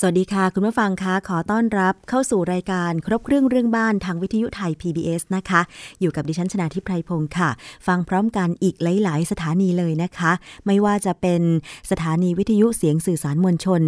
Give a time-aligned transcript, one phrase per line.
[0.00, 5.60] สวัสดีค่ะ คุณผู้ฟังคะขอต้อนรับเข้าสู่รายการครบเครื่องเรื่องบ้านทางวิทยุไทย PBS นะคะ
[6.00, 7.50] อยู่กับดิฉันชนาทิพไพรพงศ์ค่ะ
[7.86, 10.32] ฟังพร้อมกันอีกหลาย ๆ สถานีเลยนะคะ
[10.66, 11.42] ไม่ว่าจะเป็น
[11.90, 13.82] สถานีวิทยุเสียงสื่อสารมวลชน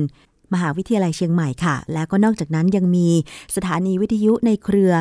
[0.52, 3.08] มหาวิทยาลัยเชียงใหม่ค่ะ แล้วก็นอกจากนั้นยังมี
[3.56, 4.92] สถานีวิทยุในเครือ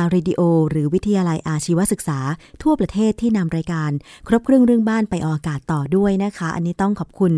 [0.00, 0.40] R Radio
[0.70, 2.18] หรือวิทยาลัยอาชีวศึกษา
[2.62, 3.90] ทั่วประเทศที่นำรายการ
[4.28, 7.32] ครบเครื่องเรื่องบ้านไปออกอากาศต่อด้วยนะคะ อันนี้ต้องขอบคุณ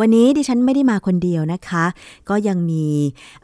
[0.00, 1.84] วันนี้ดิฉันไม่ได้มาคนเดียวนะคะ
[2.30, 2.86] ก็ยังมี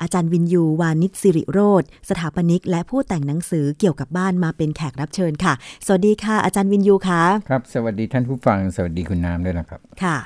[0.01, 5.53] อาจารย์วินยูวานิชสิริโรธสถาปนิก และผู้แต่งหนังสือเกี่ยวกับบ้านมาเป็นแขกรับเชิญค่ะ
[5.86, 10.17] สวัสดีค่ะ อาจารย์วินยูค่ะครับ สวัสดีท่านผู้ฟัง สวัสดีคุณน้ำด้วยนะครับ ค่ะ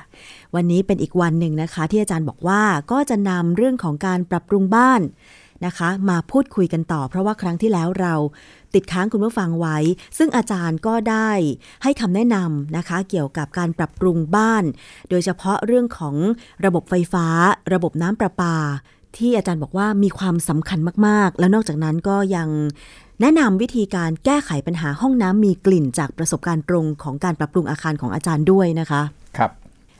[0.55, 2.61] วันนี้เป็นอีกวันหนึ่งนะคะ ที่อาจารย์บอกว่า
[2.91, 5.01] ก็จะนำเรื่องของการปรับปรุงบ้าน
[5.65, 8.15] นะคะ มาพูดคุยกันต่อ เพราะว่าครั้งที่แล้วเรา
[8.73, 9.77] ติดค้างคุณผู้ฟังไว้
[10.17, 11.31] ซึ่งอาจารย์ก็ได้
[11.83, 14.63] ให้คำแนะนำนะคะ เกี่ยวกับการปรับปรุงบ้าน
[15.09, 16.15] โดยเฉพาะเรื่องของ
[16.65, 17.27] ระบบไฟฟ้า
[17.73, 18.55] ระบบน้ำประปา
[19.17, 22.49] ที่อาจารย์บอกว่ามีความสำคัญมากๆ แล้วนอกจากนั้นก็ยัง
[23.21, 29.01] แนะนำวิธีการแก้ไขปัญหาห้องน้ำมีกลิ่นจากประสบการณ์ตรงของการปรับปรุงอาคารของอาจารย์ด้วยนะคะ
[29.37, 29.51] ครับ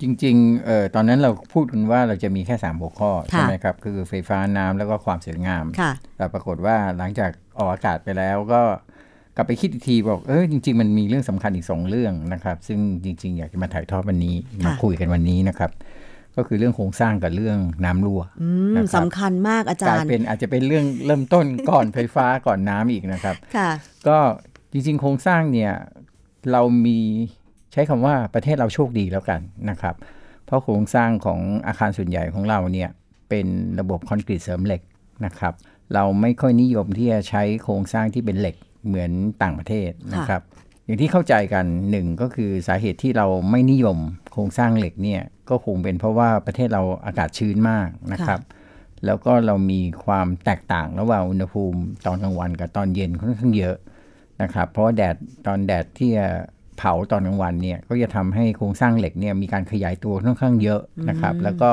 [0.01, 8.61] จริงๆเอ่อตอนนั้นเราพูดกันว่าเราจะมีแค่ 3 หัวข้อ ใช่ไหมครับ คือไฟฟ้าน้ำแล้วก็ความสวยงามค่ะแต่ปรากฏว่าหลังจากออกอากาศไปแล้วก็
[9.35, 15.71] กลับไปคิดอีกทีบอกเออจริง ๆ มันมีเรื่องสำคัญอีกสองเรื่องนะครับ ซึ่งจริง ๆ อยากจะมาถ่ายทอดวันนี้มาคุยกันวันนี้นะครับ
[16.37, 23.69] ก็คือเรื่องโครงสร้างกับเรื่องน้ำรั่วอืมนะครับสำคัญมากอากจาลายรย์เป็นอาจจะเป็นเรื่องเริ่มต้นก่อนไฟฟ้าก่อนน้ำอีกนะครับ ค่ะ
[24.07, 24.17] ก็
[24.71, 25.73] จริงๆ โครงสร้างเนี่ย
[26.51, 26.99] เรามี
[27.73, 29.95] ใช้คำว่าประเทศเราโชคดีแล้วกันนะครับ
[30.45, 32.89] เพราะโครงสร้างของอาคารส่วนใหญ่ของเราเนี่ย
[33.29, 33.47] เป็น
[33.79, 34.81] ระบบคอนกรีตเสริมเหล็ก
[35.25, 35.53] นะครับ
[35.93, 39.11] เราไม่ค่อยนิยมที่จะใช้โครงสร้างที่เป็นเหล็กเหมือน
[39.43, 40.41] ต่างประเทศนะครับ
[40.85, 43.97] อย่างที่เข้าใจกันหนึ่งก็คือสาเหตุที่เราไม่นิยม
[44.31, 48.41] โครงสร้างเหล็กเนี่ยก็คงเป็นเพราะว่าประเทศเราอากาศชื้นมากนะครับ
[49.05, 53.75] แล้วก็เรามีความแตกต่างระหว่างอุณหภูมิตอนกลางวันกับตอนเย็นค่อนข้างเยอะ
[54.41, 55.15] นะครับ เพราะาแดด
[55.47, 56.11] ตอนแดดที่
[56.77, 61.69] เผาตอนกลางวันเนี่ยก็จะทำให้โครงสร้างเหล็กเนี่ยมีการขยายตัวค่อนข้างเยอะนะครับ แล้วก็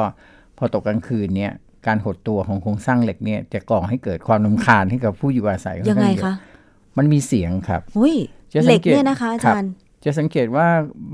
[0.58, 1.52] พอตกกลางคืนเนี่ย
[1.86, 6.34] การหดตัวของโครงสร้างเหล็กเนี่ยจะก่อให้เกิดความรำคาญให้กับผู้อยู่อาศัยค่อนยังไงข้างเยคะอะ
[6.98, 8.16] มันมีเสียงครับอุ้ย
[8.52, 9.72] จะสัเหล็งกเกตเนี่ยนะคะอาครัจาบรย์
[10.04, 10.68] จะสังเกตว่า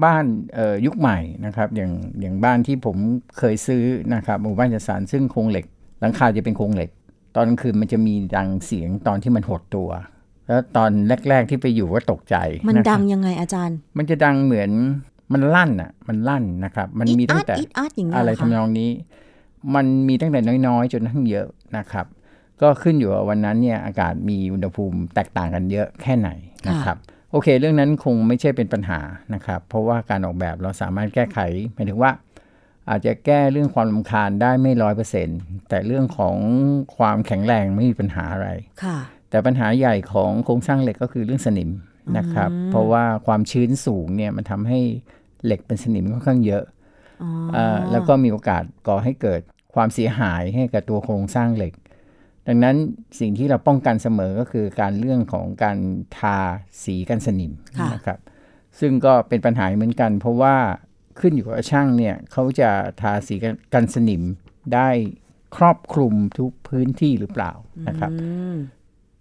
[0.04, 0.24] บ้าน
[0.54, 2.96] เอ่อยุคใหม่นะครับอย่างอย่างบ้านที่ผม
[3.38, 5.64] เคยซื้อนะครับหมู่บ้านจัดสรรซึ่งโครงเหล็ก
[6.00, 6.90] หลังคาจะเป็นโครงเหล็ก
[7.34, 9.88] ตอนกลางคืนมันจะมีดังเสียงตอนที่มันหดตัว
[10.48, 10.90] แล้วตอน
[11.28, 12.36] แรก ๆที่ไปอยู่ก็ตกใจ
[12.68, 14.70] มันนะครับดังยังไงอาจารย์ มันจะดังเหมือน
[15.32, 18.90] มันลั่นอะ มันลั่นนะครับ มันมีตั้งแต่อีดอาร์ตอย่างเงี้ยอะไรเหรอทำนคะองนี้
[19.74, 21.46] มันมีตั้งแต่น้อยๆ จนทั้งเยอะ
[21.76, 22.06] นะครับ
[22.62, 26.30] ก็ขึ้นอยู่กับวันนั้นเนี่ยอากาศมีอุณหภูมิแตกต่างกันเยอะแค่ไหน
[26.68, 26.96] นะครับ
[27.30, 29.00] โอเค เรื่องนั้นคงไม่ใช่เป็นปัญหา
[29.34, 31.38] นะครับ เพราะว่าการออกแบบเราสามารถแก้ไข
[31.74, 32.10] หมายถึงว่า
[32.90, 35.28] อาจจะแก้เรื่องความลำคาญได้ไม่ร้อยเปอร์เซ็น
[35.68, 36.36] แต่เรื่องของ
[36.96, 38.48] ความแข็งแรงไม่มีปัญหาอะไร
[38.84, 38.98] ค่ะ
[39.30, 41.70] แต่ปัญหาใหญ่ของโครงสร้างเหล็กก็คือเรื่องสนิม
[42.18, 44.80] นะครับ เพราะว่าความชื้นสูงเนี่ยมันทำให้
[45.44, 46.64] เหล็กเป็นสนิมค่อนข้างเยอะ
[47.22, 49.40] อ๋ออ่าแล้วก็มีโอกาสก่อให้เกิด
[49.74, 51.72] ความเสียหายให้กับตัวโครงสร้างเหล็ก
[52.48, 52.76] ดังนั้น
[53.20, 55.78] สิ่งที่เราป้องกันเสมอก็คือการเรื่องของการ
[56.18, 56.38] ทา
[56.82, 58.18] สีกันสนิมค่ะนะครับ
[58.80, 60.56] ซึ่งก็เป็นปัญหาเหมือนกัน เพราะว่า
[61.20, 62.70] ขึ้นอยู่กับช่างเนี่ยเขาจะ
[63.00, 64.22] ทาสีกันกันสนิม
[64.74, 64.88] ได้
[65.56, 67.52] ครอบคลุมทุกพื้นที่หรือเปล่า
[67.88, 68.10] นะครับ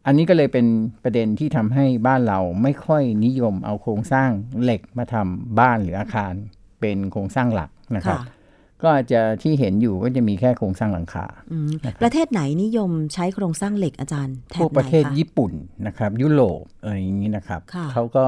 [0.05, 0.65] อืมอันนี้ก็เลยเป็น
[1.03, 4.29] ประเด็นที่ทำให้บ้านเราไม่ค่อยนิยมเอาโครงสร้าง
[4.63, 6.33] เหล็กมาทำบ้านหรืออาคาร
[6.79, 8.33] เป็นโครงสร้างหลักนะครับค่ะ
[8.81, 11.69] ก็อาจจะที่เห็นอยู่ก็จะมีแค่โครงสร้างหลังคาอืม
[12.03, 15.51] ประเทศไหนนิยมใช้โครงสร้างเหล็กอาจารย์แถพวบกไหนประเทศคะญี่ปุ่น
[15.87, 18.25] นะครับ ยุโรปอะไรอย่างนี้นะครับค่ะเขาก็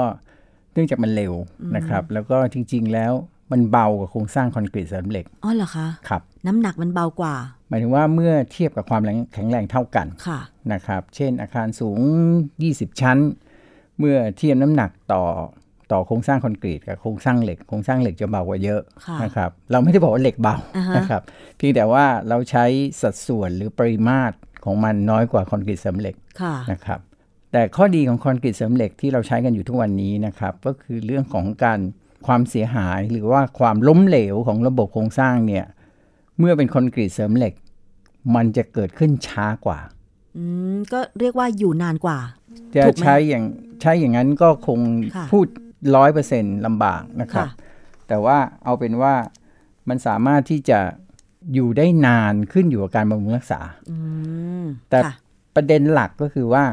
[0.73, 1.33] เนื่องจากมันเร็ว
[1.75, 3.13] นะครับ แล้วก็จริง ๆ แล้ว
[3.51, 7.35] มันเบากว่าโครงสร้างคอนกรีตเสริมเหล็กอ๋อเหรอคะครับ น้ำหนักมันเบากว่า
[7.69, 10.39] หมายถึงว่าเมื่อเทียบกับความแรงแข็งแรงเท่ากันค่ะ
[10.73, 11.99] นะครับ เช่นอาคารสูง
[12.49, 13.17] 20 ชั้น
[13.99, 15.23] เมื่อเทียบน้ำหนักต่อ
[15.91, 21.21] ต่อโครงสร้างคอนกรีตกับโครงสร้างเหล็กโครงสร้างเหล็กจะเบากว่าเยอะค่ะนะครับเราไม่ได้บอกว่าเหล็กเบาอ่าฮะนะครับ
[21.57, 22.65] เพียงแต่ว่าเราใช้
[23.01, 24.35] สัดส่วนหรือปริมาตร
[24.65, 26.99] ของมันน้อยกว่าคอนกรีตเสริมเหล็กค่ะนะครับ
[27.51, 31.79] แต่ข้อดีของคอนกรีตเสริมเหล็กที่เราใช้กันอยู่ทุกวันนี้นะครับก็คือเรื่องของการ
[32.27, 35.65] ความเสียหายหรือว่าความล้มเหลวของระบบโครงสร้างเนี่ย
[36.39, 37.54] เมื่อเป็นคอนกรีตเสริมเหล็ก
[38.36, 39.80] มันจะเกิดขึ้นช้ากว่า
[40.38, 40.44] อื
[40.74, 42.19] มก็เรียกว่าอยู่นานกว่า
[42.75, 43.45] จะถูกไหมใช้อย่าง
[43.81, 44.80] ใช้อย่างนั้นก็คง
[45.16, 45.48] ค่ะพูด
[45.95, 47.56] ร้อยเปอร์เซ็นต์ลำบากนะครับค่ะ
[48.07, 49.13] แต่ว่าเอาเป็นว่า
[49.89, 50.80] มันสามารถที่จะ
[51.54, 53.60] อยู่ได้นานขึ้นอยู่กับการบำรุงรักษา
[53.92, 53.98] อื
[54.63, 55.13] มแต่ค่ะ
[55.56, 56.63] ประเด็นหลักก็คือว่า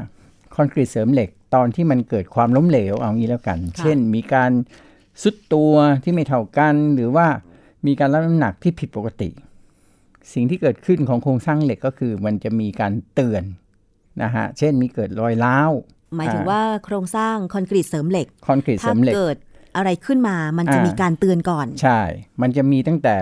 [0.55, 4.51] คอนกรีตเสริมเหล็กตอนที่มันเกิดความล้มเหลวเอางี้แล้วกันค่ะเช่นมีการ
[5.23, 5.73] ซุดตัว
[6.03, 7.27] ที่ไม่เท่ากัน หรือว่า
[7.87, 9.29] มีการรับน้ำหนักที่ผิดปกติ
[10.33, 13.43] สิ่งที่เกิดขึ้นของโครงสร้างเหล็กก็คือมันจะมีการเตือน
[14.23, 15.71] นะฮะ เช่นมีเกิดรอยร้าว
[16.17, 19.37] หมายถึงว่าโครงสร้างคอนกรีตเสริมเหล็ก คอนกรีตเสถ้าริมเหล็ก เกิด
[19.77, 22.01] อะไรขึ้นมา มันจะอ่ามีมีการเตือนก่อน ใช่
[22.43, 23.17] มันจะมีตั้งแต่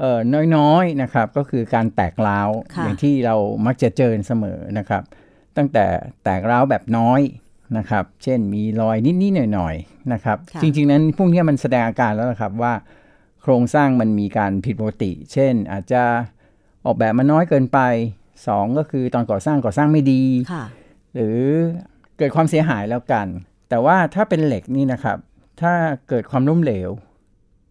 [0.00, 0.18] เอ่อ
[0.56, 3.36] น้อยๆนะครับ ก็คือการแตกร้าวค่ะอย่างที่เรา
[3.66, 5.02] มักจะเจอเสมอนะครับ
[5.56, 5.84] ตั้งแต่
[6.24, 7.20] แตกร้าวแบบน้อย
[7.78, 12.72] นะครับ เช่นมีรอยนิดๆหน่อยๆนะครับค่ะจริงๆนั้นพวกเนี้ยมันแสดงอาการแล้วนะครับว่า
[13.44, 16.02] โครงสร้างมันมีการผิดปกติ เช่นอาจจะ
[16.86, 17.78] ออกแบบมาน้อยเกินไป
[18.46, 20.64] สองก็คือตอนก่อสร้างก่อสร้างไม่ดีค่ะ
[21.14, 21.38] หรือ
[22.18, 23.26] เกิดความเสียหายแล้วกัน
[23.68, 25.18] แต่ว่าถ้าเป็นเหล็กนี่นะครับ
[25.60, 25.72] ถ้า
[26.08, 26.90] เกิดความล้มเหลว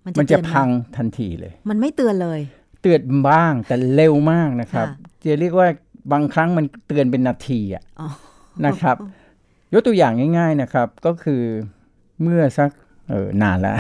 [0.05, 2.39] มันจะเตือไหพังทันทีเลย มันไม่เตือนเลย
[2.81, 5.67] เตือนบ้างแต่เร็วมากนะครับค่ะจะเรียกว่า
[6.11, 8.09] บางครั้งมันเตือนเป็นนาทีอะอ๋อ
[8.65, 8.97] นะครับ
[9.73, 11.41] ยกตัวอย่างง่าย ๆนะครับ ก็คือ
[12.21, 12.69] เมื่อสัก
[13.09, 13.77] เออนานแล้ว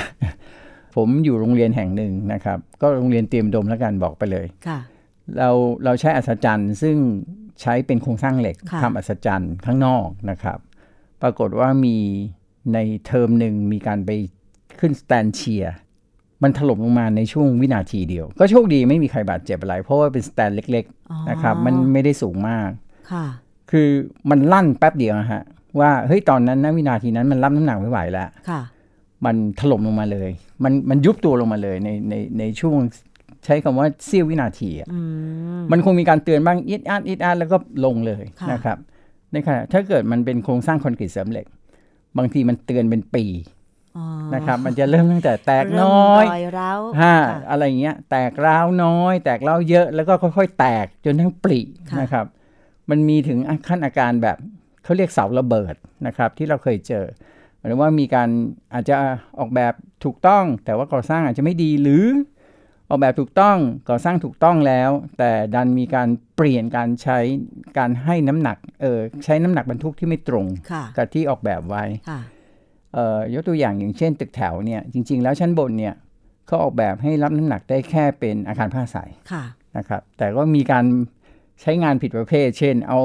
[0.95, 4.79] ผมอยู่โรงเรียนแห่งหนึ่งนะครับ ก็โรงเรียนเตรียมอุดมแล้วกันบอกไปเลยค่ะ
[5.37, 5.49] เรา
[5.83, 6.97] เราใช้อัศจรรย์ซึ่ง
[7.61, 10.59] ใช้เป็นโครงสร้างเหล็กค่ะทำอัศจรรย์ข้างนอกนะครับ
[11.21, 11.97] ปรากฏว่ามี
[12.73, 14.09] ในเทอมหนึ่งมีการไป
[14.79, 15.75] ขึ้นสแตนเชียร์
[16.43, 22.69] มันถล่มลงมาในช่วงวินาทีเดียว ก็โชคดีไม่มีใครบาดเจ็บอะไร เพราะว่าเป็นสแตนเล็กอ๋อๆนะครับ มันไม่ได้สูงมาก
[23.11, 23.25] ค่ะ
[23.71, 23.89] คือ
[24.29, 25.43] มันลั่นแป๊บเดียวนะฮะ
[25.79, 28.61] ว่าเฮ้ยตอนนั้นนะวินาทีนั้นมันรับน้ำหนักไม่ไหวแล้วค่ะ
[29.25, 30.29] มันถล่มลงมาเลย
[30.63, 32.77] มันมันยุบตัวลงมาเลยในในในช่วง
[33.45, 34.99] ใช้คำว่าเสี้ยววินาทีอะอื
[35.59, 38.77] มมันคงมีการเตือนบ้างอิดอัดอิดอัดแล้วก็ลงเลยค่ะนะครับ
[39.31, 41.45] ในขณะถ้าเกิดมันเป็นโครงสร้างคอนกรีตเสริมเหล็ก
[42.17, 43.25] บางทีมันเตือนเป็นปี
[43.97, 44.05] อ๋อ
[44.35, 51.59] นะครับ มันจะเริ่มตั้งแต่แตกเริ่มน้อยรอยร้าวห้าค่ะอะไรเงี้ย แตกร้าวน้อย แตกร้าวเยอะแล้วก็ค่อย ๆ แตกจนทั้งปลี
[51.89, 52.25] ค่ะนะครับ
[52.89, 53.37] มันมีถึง
[53.67, 54.37] ขั้นอาการแบบ
[54.83, 55.75] เขาเรียกเสาระเบิด
[56.07, 57.05] นะครับ ที่เราเคยเจอ
[57.63, 58.29] หมายถึงว่ามีการ
[58.73, 58.97] อาจจะ
[59.39, 59.73] ออกแบบ
[60.03, 62.05] ถูกต้อง แต่ว่าก่อสร้างอาจจะไม่ดีหรือ
[62.89, 63.57] ออกแบบถูกต้อง
[63.89, 67.19] ก่อสร้างถูกต้องแล้ว แต่ดันมีการเปลี่ยนการใช้
[67.77, 72.19] การให้น้ำหนักเออใช้น้ำหนักบรรทุกที่ไม่ตรงค่ะกับที่ออกแบบไว้ค่ะ
[72.93, 75.95] เอ่อยกตัวอย่างอย่างเช่น ตึกแถวเนี่ยจริง ๆ แล้วชั้นบนเนี่ย
[76.47, 78.97] เขาออกแบบให้รับน้ำหนักได้แค่เป็นอาคารผ้าใส
[79.31, 79.43] ค่ะ
[79.77, 80.85] นะครับ แต่ก็มีการ
[81.61, 82.99] ใช้งานผิดประเภท เช่น เอา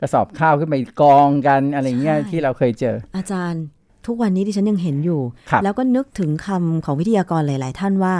[0.00, 3.64] กระสอบข้าวขึ้นไปกองกันอะไรเงี้ยใช่ที่เราเคยเจอ อาจารย์
[4.08, 5.20] ทุกวันนี้ดิฉันยังเห็นอยู่
[5.50, 8.14] ครับแล้วก็นึกถึงคำของวิทยากรหลาย ๆ ท่านว่า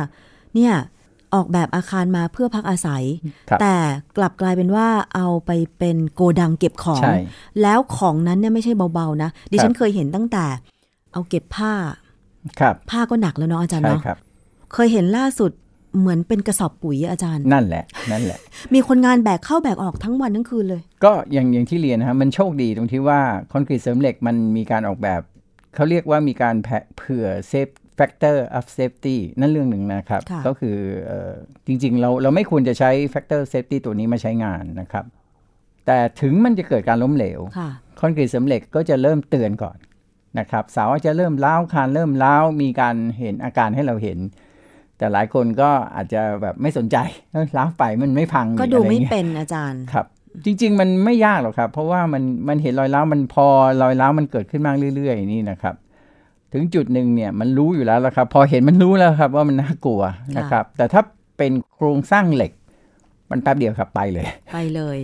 [0.54, 0.72] เนี่ย
[1.34, 3.04] ออกแบบอาคารมาเพื่อพักอาศัย
[3.50, 3.76] ครับแต่
[4.16, 7.16] กลับกลายเป็นว่าเอาไปเป็นโกดังเก็บของใช่
[7.62, 10.44] แล้วของนั้นเนี่ยไม่ใช่เบา ๆ นะ ดิฉันเคยเห็นตั้งแต่
[11.12, 11.72] เอาเก็บผ้า
[12.60, 14.18] ครับผ้าก็หนักแล้วเนาะอาจารย์ใช่เนาะครับ
[14.72, 15.50] เคยเห็นล่าสุด
[15.98, 18.38] เหมือนเป็นกระสอบปุ๋ยอะอาจารย์ นั่นแหละ นั่นแหละ
[18.74, 23.20] มีคนงานแบกเข้าแบกออกทั้งวันทั้งคืนเลย ก็อย่างอย่างที่เรียนนะครับมันโชคดีตรงที่ว่า
[23.52, 25.20] คอนกรีตเสริมเหล็กมันมีการออกแบบ
[25.74, 31.32] เขาเรียกว่ามีการแผเผื่อ safe factor of safety นั่นเรื่องหนึ่งนะครับค่ะก็คือเออ
[31.66, 35.04] จริงๆ เราเราไม่ควรจะใช้ factor safety ตัวนี้มาใช้งานนะครับ
[35.86, 37.70] แต่ถึงมันจะเกิดการล้มเหลวค่ะ
[38.00, 39.78] คอนกรีตเสริมเหล็กก็จะเริ่มเตือนก่อน
[40.38, 44.18] นะครับเสาอาจจะเริ่มล้าวคานเริ่มล้าวมีการเห็นอาการให้เราเห็น
[44.98, 46.96] แต่หลายคนก็อาจจะแบบไม่สนใจ
[47.32, 50.06] เอ้ยล้าวไปมันไม่พังก็นี่ดูอะไรไม่เงี้ยเป็นอาจารย์ครับ
[50.44, 53.46] จริง ๆ มันไม่ยากหรอกครับ เพราะว่ามันมันเห็นรอยร้าวมันพอ
[53.82, 55.74] รอยร้าวมันเกิดขึ้นมากเรื่อย ๆ นี่นะครับ
[56.52, 61.02] ถึงจุดหนึ่งเนี่ยมันรู้อยู่แล้วละครับ พอเห็นมันรู้แล้วครับว่ามันน่ากลัวค่ะนะครับ แต่ถ้า
[61.38, 62.52] เป็นโครงสร้างเหล็ก
[63.30, 64.98] มันแป๊บเดียวครับไปเลย ไปเลย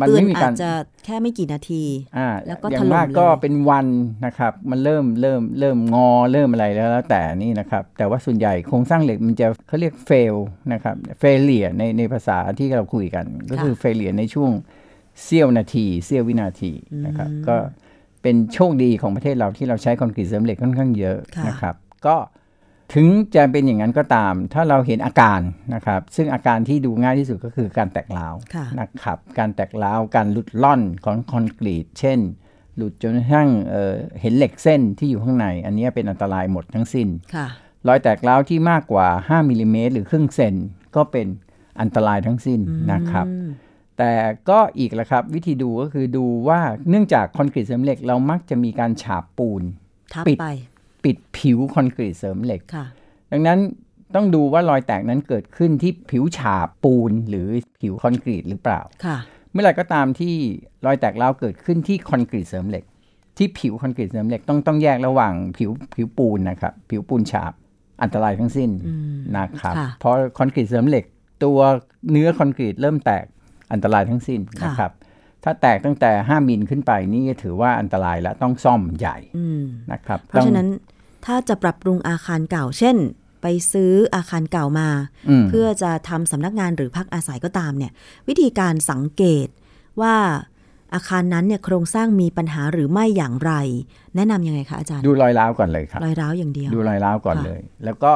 [0.00, 0.72] มันเตือนไม่มีอาการจจะ
[1.04, 1.82] แค่ไม่กี่นาที
[2.16, 3.86] อ่าแล้วก็อย่าถงล่มมากก็เลยเป็นวัน
[4.26, 10.36] นะครับ มันเริ่มเริ่มเริ่มงอเริ่มอะไรแล้วแล้วแต่นี่นะครับ แต่ว่าส่วนใหญ่โครงสร้างเหล็กมันจะเขาเรียก fail
[10.72, 14.50] นะครับ failure ในในภาษาที่เราคุยกัน ก็คือ failure ในช่วง
[15.22, 16.72] เสี้ยวนาทีเสี้ยววินาที
[17.06, 17.56] นะครับ ก็
[18.22, 21.74] เป็นโชคดีของประเทศเราที่เราใช้คอนกรีตเสริมเหล็กค่อนข้างเยอะค่ะนะครับ
[22.06, 22.16] ก็
[22.94, 25.40] ถึงจะเป็นอย่างนั้นก็ตาม ถ้าเราเห็นอาการ
[25.74, 32.18] นะครับ ซึ่งอาการที่ดูง่ายที่สุดก็คือการแตกร้าวค่ะนะครับ การแตกร้าว การหลุดล่อนของคอนกรีต เช่น
[32.76, 37.46] หลุดจนกระทั่งเอ่อเห็นเหล็กเส้นที่อยู่ข้างใน อันนี้เป็นอันตรายหมดทั้งสิ้นค่ะ
[37.88, 40.54] รอยแตกร้าวที่มากกว่า 5มิลลิเมตรหรือครึ่งเซน
[40.96, 41.26] ก็เป็น
[41.80, 42.60] อันตรายทั้งสิ้น
[42.92, 43.48] นะครับอืม
[43.98, 44.12] แต่
[44.48, 49.62] ก็อีกละครับ วิธีดูก็คือดูว่าเนื่องจากคอนกรีตเสริมเหล็กเรามักจะมีการฉาบปูน
[50.14, 52.86] ทับปิดไปปิดผิวคอนกรีตเสริมเหล็กค่ะ
[53.32, 53.58] ดังนั้น
[54.14, 57.46] ต้องดูว่ารอยแตกนั้นเกิดขึ้นที่ผิวฉาบปูนหรือ
[57.80, 59.18] ผิวคอนกรีตหรือเปล่าค่ะ
[59.52, 60.34] เมื่อไหร่ก็ตามที่
[60.86, 62.84] รอยแตกร้าวเกิดขึ้นที่คอนกรีตเสริมเหล็ก
[63.36, 67.52] ที่ผิวคอนกรีตเสริมเหล็กต้องต้องแยกระหว่างผิวผิวปูนนะครับผิวปูนฉาบ
[68.02, 71.04] อันตรายทั้งสิ้นอืมนะครับค่ะเพราะคอนกรีตเสริมเหล็ก
[71.44, 71.58] ตัว
[72.10, 73.24] เนื้อคอนกรีตเริ่มแตก
[73.72, 74.92] อันตรายทั้งสิ้นค่ะนะครับ
[75.44, 80.68] ถ้าแตกตั้งแต่ 5มิลขึ้นไปนี่ถือว่าอันตรายแล้วต้องซ่อมใหญ่อืมนะครับ เพราะฉะต้องนั้น
[81.26, 82.96] ถ้าจะปรับปรุงอาคารเก่า เช่น
[83.42, 84.88] ไปซื้ออาคารเก่ามา
[85.28, 87.92] อืมเพื่อจะทำสำนักงานหรือพักอาศัยก็ตามเนี่ย
[88.28, 89.48] วิธีการสังเกต
[90.00, 90.14] ว่า
[90.94, 93.52] อาคารนั้นเนี่ยโครงสร้างมีปัญหาหรือไม่อย่างไร
[94.16, 98.12] แนะนำยังไงคะอาจารย์ ดูรอยร้าวก่อนเลยครับรอยร้าวอย่างเดียว ดูรอยร้าวก่อนค่ะเลย แล้วก็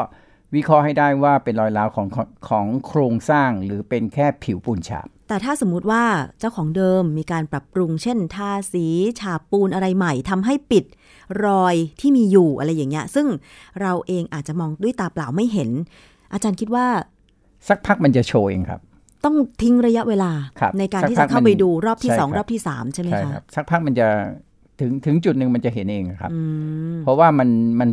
[0.55, 6.05] วิเคราะห์ให้ได้ว่าเป็นรอยร้าวของของของโครงสร้างหรือเป็นแค่ผิวปูนฉาบ แต่ถ้าสมมุติว่า
[6.39, 8.87] เจ้าของเดิมมีการปรับปรุง เช่นทาสี
[9.21, 10.85] ฉาบปูนอะไรใหม่ทำให้ปิด
[11.45, 13.27] รอยที่มีอยู่อะไรอย่างเงี้ย ซึ่ง
[13.81, 15.71] เราเองอาจจะมองด้วยตาเปล่าไม่เห็น
[16.33, 16.87] อาจารย์คิดว่า
[17.69, 18.81] สักพักมันจะโชว์เองครับ
[19.25, 24.07] ต้องทิ้งระยะเวลาครับในการสักที่พัจะกเข้ามันไปดูรอบที่ใช่สองครับรอบที่สามใช่ไหมใช่คะครับสักพักมันจะ
[24.81, 26.41] ถึงถึงจุดหนึ่งมันจะเห็นเองครับอื
[26.93, 27.49] มเพราะว่ามัน
[27.81, 27.89] มัน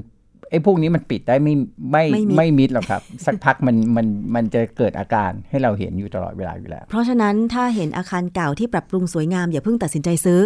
[0.49, 1.53] ไอ้พวกนี้มันปิดได้ไม่
[1.91, 10.41] ไม่ไม่มิดไม่มิดหรอกครับ สักพักมันมันมันจะเกิดอาการให้เราเห็นอยู่ตลอดเวลาอยู่แล้ว เพราะฉะนั้นถ้าเห็นอาคารเก่าที่ปรับปรุงสวยงามอย่าเพิ่งตัดสินใจซื้อ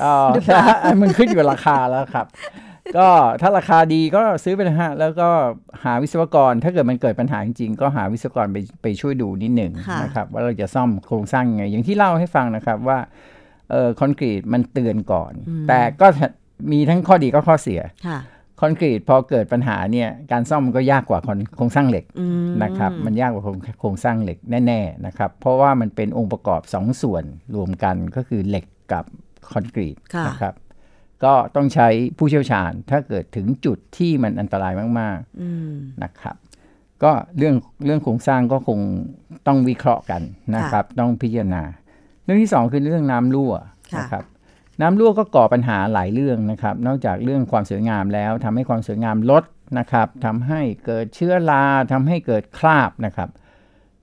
[0.00, 0.62] ก็หรือเปล่า
[1.02, 2.26] มันขึ้นอยู่กับราคาแล้วครับ
[2.98, 3.08] ก็
[3.40, 5.28] ถ้าราคาดีก็ซื้อไปนะฮะ แล้วก็
[5.84, 12.98] หาวิศวกร ถ้าเกิดมันเกิดปัญหาจริงๆ ก็หาวิศวกรไปไปช่วยดูนิดหนึ่งค่ะนะครับ ว่าเราจะซ่อมโครงสร้างยังไง อย่างที่เล่าให้ฟังนะครับว่า
[13.70, 15.32] เอ่อคอนกรีตมันเตือนก่อน
[15.68, 16.06] แต่ก็
[16.72, 18.18] มีทั้งข้อดีก็ข้อเสียค่ะ
[18.60, 29.04] คอนกรีตพอเกิดปัญหาเนี่ยการซ่อมมันก็ยากกว่าคอนโครงสร้างเหล็กอืมนะครับมันยากกว่าโครงโครงสร้างเหล็กแน่ๆนะครับเพราะว่ามันเป็นองค์ประกอบ2ส่วนรวมกันก็คือเหล็กกับ
[29.52, 30.54] คอนกรีตค่ะนะครับ
[31.24, 31.88] ก็ต้องใช้
[32.18, 36.36] ผู้เชี่ยวชาญถ้าเกิดถึงจุดที่มันอันตรายมากอืมๆนะครับ
[37.02, 38.80] ก็เรื่องเรื่องโครงสร้างก็คง
[39.46, 40.22] ต้องวิเคราะห์กัน
[40.56, 41.62] นะครับ ต้องพิจารณา
[42.24, 43.52] เรื่องที่2คือเรื่องน้ำรั่ว
[43.94, 44.24] ค่ะนะครับ
[44.80, 49.44] น้ำรั่วก็ก่อปัญหาหลายเรื่องนะครับ นอกจากเรื่องความสวยงามแล้วทำให้ความสวยงามลด
[49.78, 53.28] นะครับทำให้เกิดเชื้อราทำให้เกิดคราบนะครับ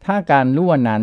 [0.06, 1.02] ถ้าการรั่วนั้น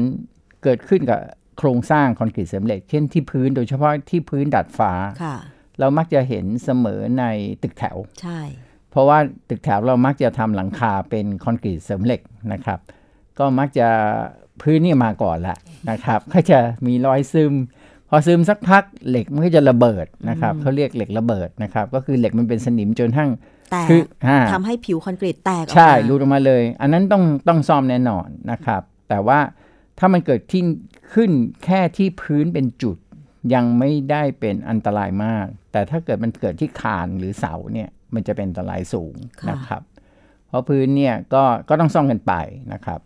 [0.62, 1.20] เกิดขึ้นกับ
[1.62, 4.92] โครงสร้างคอนกรีตเสริมเหล็ก เช่นที่พื้นโดยเฉพาะที่พื้นดัดฟ้า
[5.22, 5.36] ค่ะ
[5.78, 7.24] เรามักจะเห็นเสมอใน
[7.62, 8.40] ตึกแถว ใช่
[8.90, 12.20] เพราะว่าตึกแถวเรามักจะทำหลังคาเป็นคอนกรีตเสริมเหล็ก
[12.52, 12.78] นะครับ
[13.38, 13.88] ก็มักจะ
[14.62, 15.56] พื้นนี่มาก่อนละ
[15.90, 17.52] นะครับ ก็จะมีรอยซึม
[18.08, 23.30] พอซึมสักพักเหล็กมันก็จะระเบิดนะครับเขาเรียกเหล็กระเบิดนะครับ ก็คือเหล็กมันเป็นสนิมจนทั้ง
[23.72, 29.38] แต่คืออ่าทำให้ผิวคอนกรีตแตกออกใช่มารูดออกมาเลย อันนั้นต้องต้องซ่อมแน่นอนนะครับ แต่ว่า
[29.98, 30.62] ถ้ามันเกิดที่
[31.14, 31.30] ขึ้น
[31.64, 32.96] แค่ที่พื้นเป็นจุด
[33.54, 39.82] ยังไม่ได้เป็นอันตรายมาก แต่ถ้าเกิดมันเกิดที่คานหรือเสาเนี่ยมันจะเป็นอันตรายสูงค่ะนะครับ
[40.48, 42.32] เพราะพื้นเนี่ยก็ก็ต้องซ่อมกันไป
[42.72, 43.00] นะครับ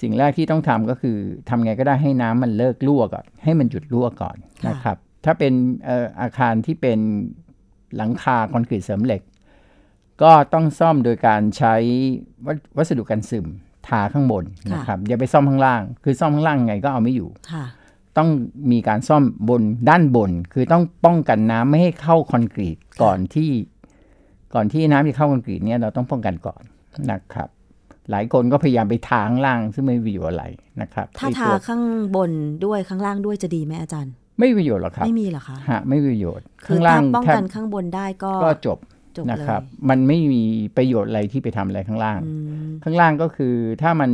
[0.00, 1.16] สิ่งแรกที่ต้องทำก็คือ
[1.48, 4.36] ทำไงก็ได้ให้น้ำมันเลิกรั่วก่อนให้มันหยุดรั่วก่อน
[4.68, 5.52] นะครับ ถ้าเป็น
[5.84, 6.98] เอ่ออาคารที่เป็น
[7.96, 9.22] หลังคาคอนกรีตเสริมเหล็ก
[10.22, 11.74] ก็ต้องซ่อมโดยการใช้
[12.46, 13.46] วัสวัสดุกันซึม
[13.90, 17.64] ทาข้างบนนะครับอย่าไปซ่อมข้างล่าง คือซ่อมข้างล่างไงก็เอาไม่อยู่ค่ะ
[18.18, 18.28] ต้อง
[18.72, 23.50] มีการซ่อมบนด้านบน คือต้องป้องกันน้ำไม่ให้เข้าคอนกรีตก่อนที่
[24.54, 26.62] ก่อนที่น้ำจะเข้าคอนกรีตเนี่ยเราต้องป้องกันก่อน
[27.10, 27.48] นะครับ
[28.10, 30.46] หลายคนก็พยายามไปทาข้างล่าง ซึ่งไม่มีประโยชน์อะไร
[30.80, 31.82] นะครับ ถ้าไอ้ทาตัวข้าง
[32.16, 32.30] บน
[32.64, 38.78] ด้วยข้างล่างด้วยจะดีไหมอาจารย์ ไม่มีประโยชน์หรอกครับ ไม่มีเหรอคะฮะไม่มีประโยชน์คืข้าองล่าถ้างป้องแทบกันข้างบนได้ก็ก็จบจบ
[39.28, 40.42] นะเลยครับ มันไม่มี
[40.76, 42.32] ประโยชน์อะไรที่ไปทำอะไรข้างล่างอื
[42.68, 44.10] มข้างล่างก็คือถ้ามัน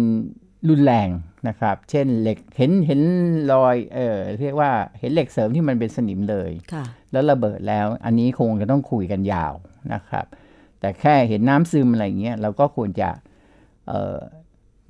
[0.69, 1.09] รุนแรง
[1.49, 3.01] นะครับ เช่นเหล็กเห็นเห็น
[3.53, 9.55] รอยเออเรียกว่าเห็นเหล็กเสริมที่มันเป็นสนิมเลย ค่ะ แล้วระเบิดแล้ว อันนี้คงจะต้องคุยกันยาว
[9.95, 10.27] นะครับ
[10.81, 13.09] แต่แค่เห็นน้ำซึมอะไรเงี้ยเราก็ควรจะ
[13.89, 14.17] เอ่อ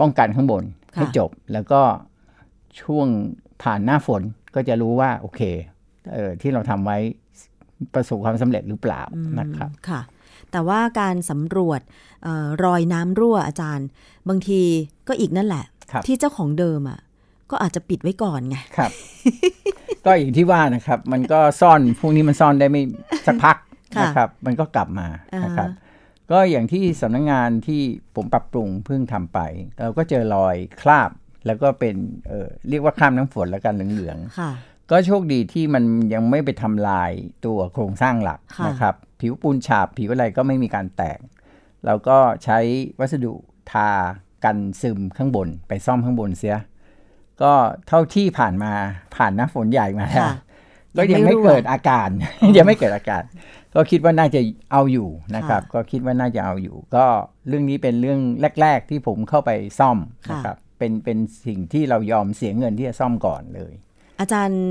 [0.00, 0.64] ป้องกันข้างบน
[0.96, 1.82] ค่ะ ให้จบ แล้วก็
[2.80, 3.06] ช่วง
[3.62, 4.22] ผ่านหน้าฝน
[4.54, 5.40] ก็จะรู้ว่าโอเค
[6.14, 6.98] เออที่เราทำไว้
[7.95, 9.02] ประสบความสำเร็จหรือเปล่า
[9.40, 10.00] นะครับค่ะ
[10.52, 11.80] แต่ว่าการสำรวจ
[12.25, 13.87] เออรอยน้ำรั่วอาจารย์
[14.28, 14.61] บางที
[15.09, 17.00] ก็อีกนั่นแหละครับที่เจ้าของเดิมอะ
[17.50, 18.90] ก็อาจจะปิดไว้ก่อนไงครับ
[20.04, 22.83] ก็อย่างที่ว่านะครับ มันก็ซ่อนพวกนี้มันซ่อนได้ไม่
[23.26, 23.56] สักพัก
[23.97, 25.68] ค่ะนะครับ มันก็กลับมาอ่าฮะนะครับ
[26.30, 27.80] ก็อย่างที่สำนักงานที่
[28.16, 29.38] ผมปรับปรุงเพิ่งทำไป
[29.83, 31.11] เราก็เจอรอยคราบ
[31.47, 31.95] แล้วก็เป็น
[32.28, 37.10] เอ่อเรียกว่าคราบน้ำฝนแล้วกันเหลืองค่ะๆ ก็โชคดีที่มันยังไม่ไปทำลาย
[37.46, 41.18] ตัวโครงสร้างหลักค่ะนะครับ ผิวปูนฉาบผิวอะไรก็ไม่มีการแตก
[41.84, 42.58] เราก็ใช้
[43.00, 43.32] วัสดุ
[43.72, 43.90] ทา
[44.44, 46.56] กันซึมข้างบน ไปซ่อมข้างบนเสีย
[47.42, 47.52] ก็
[47.88, 48.72] เท่าที่ผ่านมา
[49.16, 50.34] ผ่านหน้าฝนใหญ่มาแล้วค่ะ
[50.96, 52.08] ก็ยังยังไม่ไม่รั่วเกิดอาการ
[52.56, 53.22] ยังไม่เกิดอาการ
[53.74, 54.40] ก็คิดว่าน่าจะ
[54.72, 57.04] เอาอยู่นะครับค่ะก็คิดว่าน่าจะเอาอยู่ ก็
[57.48, 58.20] เรื่องนี้เป็นเรื่อง
[58.62, 63.72] แรก ๆ ที่ผมเข้าไปซ่อมค่ะนะครับเป็นเป็นสิ่งที่เรายอมเสียเงินที่จะซ่อมก่อนเลย
[64.20, 64.62] อาจารย์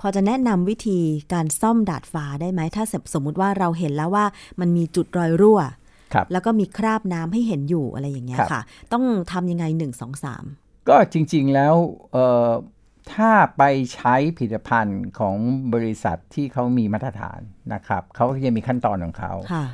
[0.00, 0.98] พอจะแนะนำวิธี
[1.32, 4.24] การซ่อมดาดฟ้าได้ไหม ถ้าสมมุติว่าเราเห็นแล้วว่า
[4.60, 5.60] มันมีจุดรอยรั่ว
[6.14, 10.44] ครับแล้วก็มีคราบน้ำให้เห็นอยู่อะไรอย่างเงี้ยครับค่ะ ต้องทำยังไงหนึ่งสองสาม
[10.88, 11.74] ก็จริงๆแล้ว
[12.12, 12.50] เอ่อ
[13.12, 13.62] ถ้าไป
[13.94, 15.36] ใช้ผลิตภัณฑ์ของ
[15.74, 17.40] บริษัทที่เขามีมาตรฐาน
[17.74, 19.64] นะครับเขาก็จะมีขั้นตอนของเขาค่ะ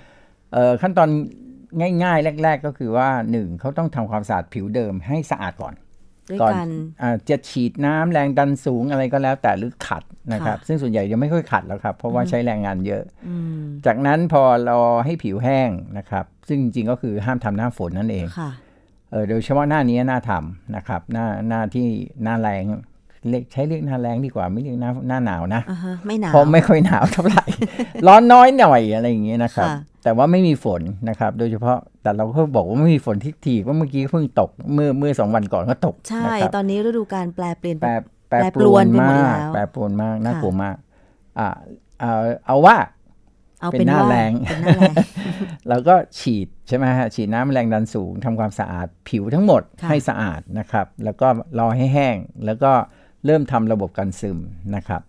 [0.53, 1.09] เอ่อขั้นตอน
[2.03, 5.75] ง่ายๆ แรก ๆ ก็คือว่าหนึ่งเขาต้องทำความสะอาดผิวเดิมให้สะอาดก่อน
[6.31, 6.71] ด้วยก่อนการ
[7.03, 10.03] อาจะฉีดน้ำแรงดันสูงอะไรก็แล้วแต่หรือขัด
[10.33, 18.51] นะครับค่ะซึ่งส่วนใหญ่จะไม่ค่อยขัดแล้วครับ เพราะว่าใช้แรงงานเยอะอืมจากนั้นพอเราให้ผิวแห้งนะครับ ซึ่งจริงๆก็คือห้ามทำหน้าฝนนั่นเองค่ะ
[19.11, 21.87] เออโดยเฉพาะหน้านี้หน้าทำนะครับ หน้าหน้าที่
[22.23, 22.83] หน้าแรงเรียก
[23.53, 27.45] ใช้เรียกหน้าแรงดีกว่าไม่เรียกหน้าหน้าหนาวนะอ่าฮะไม่หนาวเพราะไม่ค่อยหนาวเท่าไหร่
[28.07, 37.91] ร้อนน้อยหน่อยอะไรอย่างเงี้ยนะครับค่ะแต่ว่าไม่มีฝนนะครับ โดยเฉพาะแต่เราก็บอกว่าไม่มีฝนที่ทีว่าเมื่อกี้เพิ่งตกเมื่อเมื่อสองวันก่อนก็ตก ใช่นะครับตอนนี้ฤดูการแปลเปลี่ยนแปร
[38.29, 40.77] แปรแปรปปรรววนนไปหมดมากแล้วแปรปรวนมากน่าค่ะกลัวมาก
[41.39, 41.49] อ่า
[42.01, 42.13] เอา
[42.47, 42.77] เอาว่า
[43.61, 44.95] เอาเป็เป็นนหน้าว่าแรงเป็นหน้าแรง
[45.69, 51.27] เราก็ฉีดใช่ไหมฮะฉีดน้ำแรงดันสูงทำความสะอาดผิวทั้งหมดค่ะให้สะอาดนะครับ แล้วก็
[51.59, 52.17] รอให้แห้ง
[52.47, 52.73] แล้วก็
[53.27, 54.39] เริ่มทำระบบกันซึม
[54.77, 55.03] นะครับ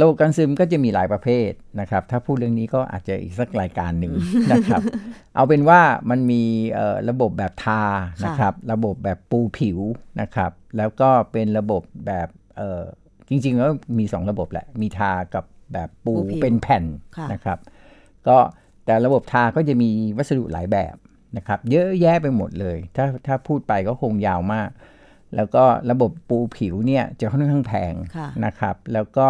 [0.00, 4.14] ระบบกันซึมก็จะมีหลายประเภทนะครับ ถ้าพูดเรื่องนี้ก็อาจจะอีกสักรายการหนึ่ง
[4.52, 4.82] นะครับ
[5.34, 6.42] เอาเป็นว่ามันมี
[6.74, 7.82] เอ่อระบบแบบทา
[8.24, 9.78] นะครับ ระบบแบบปูผิว
[10.20, 12.82] นะครับ แล้วก็เป็นระบบแบบเอ่อ
[13.28, 16.84] จริงๆแล้วมีสองระบบแหละ มีทากับแบบปูปูผิวเป็นแผ่น
[17.16, 17.58] ค่ะนะครับ
[18.28, 18.36] ก็
[18.84, 20.96] แต่ระบบทาก็จะมีวัสดุหลายแบบ
[21.36, 24.70] นะครับ เยอะแยะไปหมดเลย ถ้าถ้าพูดไปก็คงยาวมาก
[25.36, 29.26] แล้วก็ระบบปูผิวเนี่ยจะค่อนข้างแพงค่ะนะครับ แล้วก็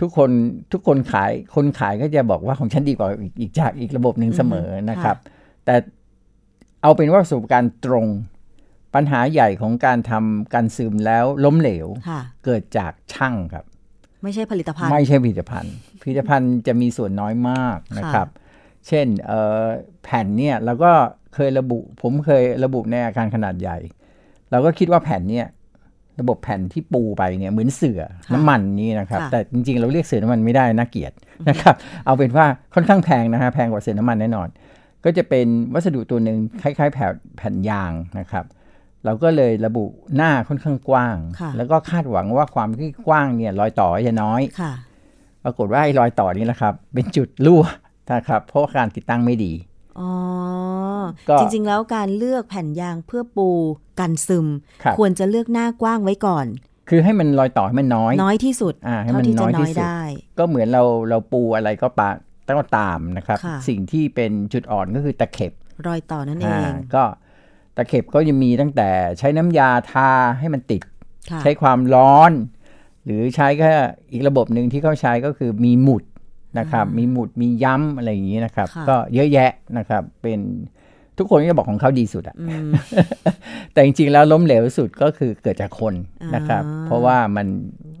[0.00, 0.30] ทุกคน
[0.72, 5.16] ทุกคนขายคนขายก็จะบอกว่าของฉันดีกว่าอีกอีกจากอีกระบบหนึ่งเสมอนะครับ
[5.64, 5.74] แต่
[6.82, 8.06] เอาเป็นว่าประสบการณ์ตรง
[8.94, 13.64] ปัญหาใหญ่ของการทำการซึมแล้วล้มเหลวค่ะเกิดจากช่างครับ
[14.22, 18.28] ไม่ใช่ผลิตภัณฑ์ ไม่ใช่ผลิตภัณฑ์ ผลิตภัณฑ์จะมีส่วนน้อยมากนะครับ
[18.88, 19.64] เช่นเอ่อ
[20.02, 20.92] แผ่นเนี่ยเราก็
[21.34, 23.78] เคยระบุ ผมเคยระบุในอาคารขนาดใหญ่
[24.50, 25.46] เราก็คิดว่าแผ่นเนี่ย
[26.20, 31.12] ระบบแผ่นที่ปูไปเนี่ยเหมือนเสือค่ะน้ำมันนี่นะครับค่ะแต่จริงๆ เราเรียกเสือน้ำมันไม่ได้น่าเกลียด
[31.48, 31.74] นะครับ
[32.06, 34.48] เอาเป็นว่าค่อนข้างแพงนะฮะแพงกว่าเสือน้ำมันแน่นอน
[35.04, 38.44] ก็จะเป็นวัสดุตัวหนึ่งคล้ายๆ แผ่นแผ่นยางนะครับ
[39.04, 39.84] เราก็เลยระบุ
[40.16, 44.72] หน้าค่อนข้างกว้างค่ะแล้วก็คาดหวังว่าความที่กว้างเนี่ยรอยต่อจะน้อยค่ะ
[45.44, 47.62] ปรากฏว่าไอ้รอยต่อนี้แหละครับ เป็นจุดรั่ว
[48.12, 49.52] นะครับเพราะว่าการติดตั้งไม่ดี
[50.00, 50.10] อ๋อ
[51.28, 53.48] ก็จริง ๆ แล้วการเลือกแผ่นยางเพื่อปู
[54.00, 54.46] กันซึม
[54.82, 56.46] ครับควรจะเลือกหน้ากว้างไว้ก่อน
[56.88, 60.00] คือให้มันรอยต่อให้มันน้อย น้อยที่สุดอ่าให้เท่ามันที่น้จะอยน้ที่อยสุดได้
[60.38, 62.10] ก็เหมือนเราเราปูอะไรก็ปะ
[62.46, 65.52] ต้องตามนะครับค่ะสิ่งที่เป็นจุดอ่อนก็คือตะเข็บ
[65.86, 67.04] รอยต่อนั่นเออ่างก็
[67.76, 70.82] ตะเข็บก็จะมีตั้งแต่ใช้น้ำยาทาให้มันติด
[71.30, 72.32] ค่ะใช้ความร้อน
[73.04, 73.72] หรือใช้แค่
[74.12, 76.02] อีกระบบหนึ่งที่เขาใช้ก็คือมีหมุด
[76.58, 80.40] นะครับ มีหมุดมีย้ำอะไรอย่างนี้นะครับค่ะก็เยอะแยะนะครับ เป็น
[81.18, 82.70] ทุกคนก็จะบอกของเขาดีสุดอะอืม
[83.72, 87.46] แต่จริงๆแล้วล้มเหลวสุดก็คือเกิดจากคนอ่านนะครับ เพราะว่ามัน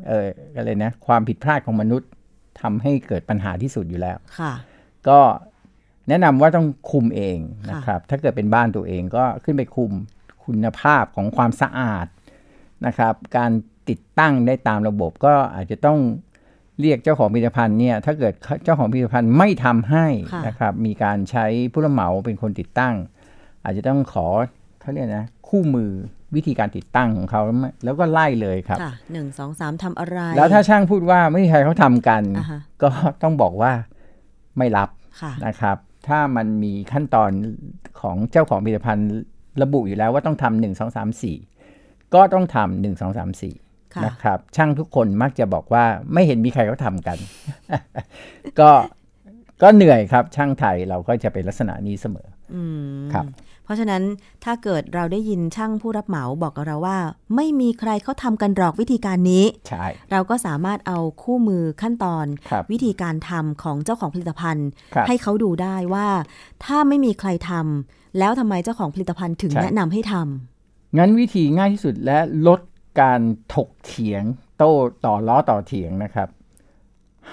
[0.08, 2.08] เอออะไรนะความผิดพลาดของมนุษย์
[2.60, 4.52] ทำให้เกิดปัญหาที่สุดอยู่แล้วค่ะ
[5.08, 5.20] ก็
[6.08, 9.92] แนะนำว่าต้องคุมเองค่ะนะครับ ถ้าเกิดเป็นบ้านตัวเองก็ขึ้นไปคุม
[10.44, 12.06] คุณภาพของความสะอาด
[12.86, 13.50] นะครับ การ
[13.88, 15.98] ติดตั้งได้ตามระบบก็อาจจะต้อง
[16.80, 18.32] เรียกเจ้าของผลิตภัณฑ์เนี่ยถ้าเกิด
[18.64, 22.94] เจ้าของผลิตภัณฑ์ไม่ทำให้ค่ะนะครับมีการใช้ผู้รับเหมาเป็นคนติดตั้ง
[23.64, 24.26] อาจจะต้องขอ
[24.80, 25.90] เขาเรียกนะคู่มือ
[26.34, 27.42] วิธีการติดตั้งของเขา
[27.84, 32.88] แล้วก็ไล่เลยครับค่ะหนึ่งสองสามทำอะไร แล้วถ้าช่างพูดว่าไม่มีใครเขาทำกันอ่าฮะก็
[33.22, 33.72] ต้องบอกว่า
[34.58, 34.88] ไม่รับ
[35.20, 35.76] ค่ะนะครับ
[36.08, 37.30] ถ้ามันมีขั้นตอน
[38.00, 39.10] ของเจ้าของผลิตภัณฑ์
[39.62, 41.36] ระบุอยู่แล้วว่าต้องทำหนึ่งสองสามสี่
[42.14, 43.67] ก็ต้องทำหนึ่งสองสามสี่ค่ะ
[44.04, 47.18] นะครับ ช่างทุกคนมักจะบอกว่าไม่เห็นมีใครเขาทำกัน
[48.60, 48.70] ก็
[49.62, 52.62] ก็เหนื่อยครับ ช่างไทยเราก็จะเป็นลักษณะนี้เสมออื
[52.98, 53.26] มครับ
[53.64, 54.02] เพราะฉะนั้น
[54.44, 56.98] ถ้าเกิดเราได้ยินช่างผู้รับเหมาบอกกับเราว่า
[57.36, 66.08] ไม่มีใครเขาทำกันหรอกวิธีการนี้ใช่เราก็สามารถเอาคู่มือขั้นตอนครับวิธีการทำของเจ้าของผลิตภัณฑ์ครับให้เขาดูได้ว่า
[66.64, 72.60] ถ้าไม่มีใครทำแล้วทำไมเจ้าของผลิตภัณฑ์ถึงใช่แนะนำให้ทำงั้นวิธีง่ายที่สุดและลด
[73.00, 73.20] การ
[73.54, 74.22] ถกเถียง
[74.58, 74.74] โต้
[75.06, 76.28] ต่อล้อต่อเถียงนะครับ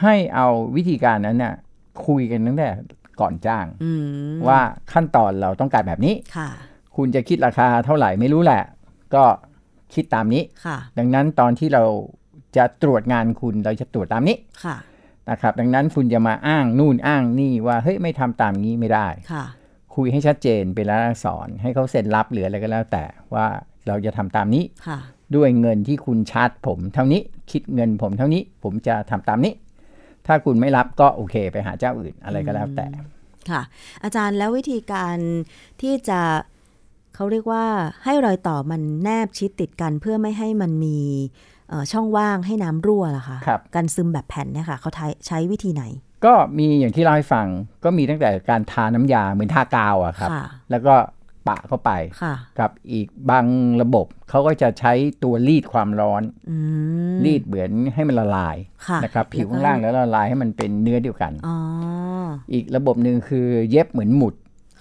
[0.01, 1.53] ให้เอาวิธีการนั้นน่ะ
[2.07, 2.69] คุยกันตั้งแต่
[3.21, 3.91] ก่อนจ้างอื
[4.31, 4.59] มว่า
[4.93, 6.49] ขั้นตอนเราต้องการแบบนี้ค่ะ
[6.95, 8.63] คุณจะคิดราคาเท่าไหร่ไม่รู้แหละ
[9.15, 9.23] ก็
[9.93, 11.83] คิดตามนี้ค่ะ ดังนั้นตอนที่เรา
[12.57, 14.77] จะตรวจงานคุณเราจะตรวจตามนี้ค่ะ
[15.29, 19.45] นะครับ ดังนั้นคุณจะมาอ้างนู่นอ้างนี่ว่าเฮ้ยไม่ทำตามนี้ไม่ได้ค่ะ
[19.95, 23.45] คุยให้ชัดเจนเป็นรายลักษณ์อักษรให้เขาเซ็นรับหรืออะไรก็แล้วแต่ว่า
[23.87, 24.99] เราจะทำตามนี้ค่ะ
[25.35, 29.53] ด้วยเงินที่คุณชาร์จผมเท่านี้คิดเงินผมเท่านี้ ผมจะทำตามนี้
[30.27, 32.85] ถ้าคุณไม่รับก็โอเคไปหาเจ้าอื่นอะไรก็แล้วแต่
[33.49, 33.61] ค่ะ
[34.03, 35.17] อาจารย์แล้ววิธีการ
[35.81, 36.19] ที่จะ
[37.15, 37.65] เขาเรียกว่า
[38.03, 40.97] ให้รอยต่อมันแนบชิดติดกันเพื่อไม่ให้มันมี
[41.69, 45.83] เอ่อช่องว่างให้น้ำรั่วล่ะคะครับการซึมแบบแผ่นเนี่ยค่ะเขาใช้ใช้วิธีไหน
[46.25, 47.47] ก็มีอย่างที่เล่าให้ฟัง
[47.83, 50.95] ก็มีตั้งแต่การทาน้ำยาเหมือนทากาวอะครับค่ะแล้วก็
[51.47, 53.45] ปะเข้าไปค่ะกับอีกบาง
[53.81, 56.57] ระบบเขาก็จะใช้ตัวรีดความร้อนอื
[57.13, 61.57] มรีดเหมือนให้มันละลายค่ะนะครับผิวแล้วก็ข้างล่างแล้วละลายให้มันเป็นเนื้อเดียวกันอ๋อ
[62.53, 64.33] อีกระบบหนึ่งคือเย็บเหมือนหมุด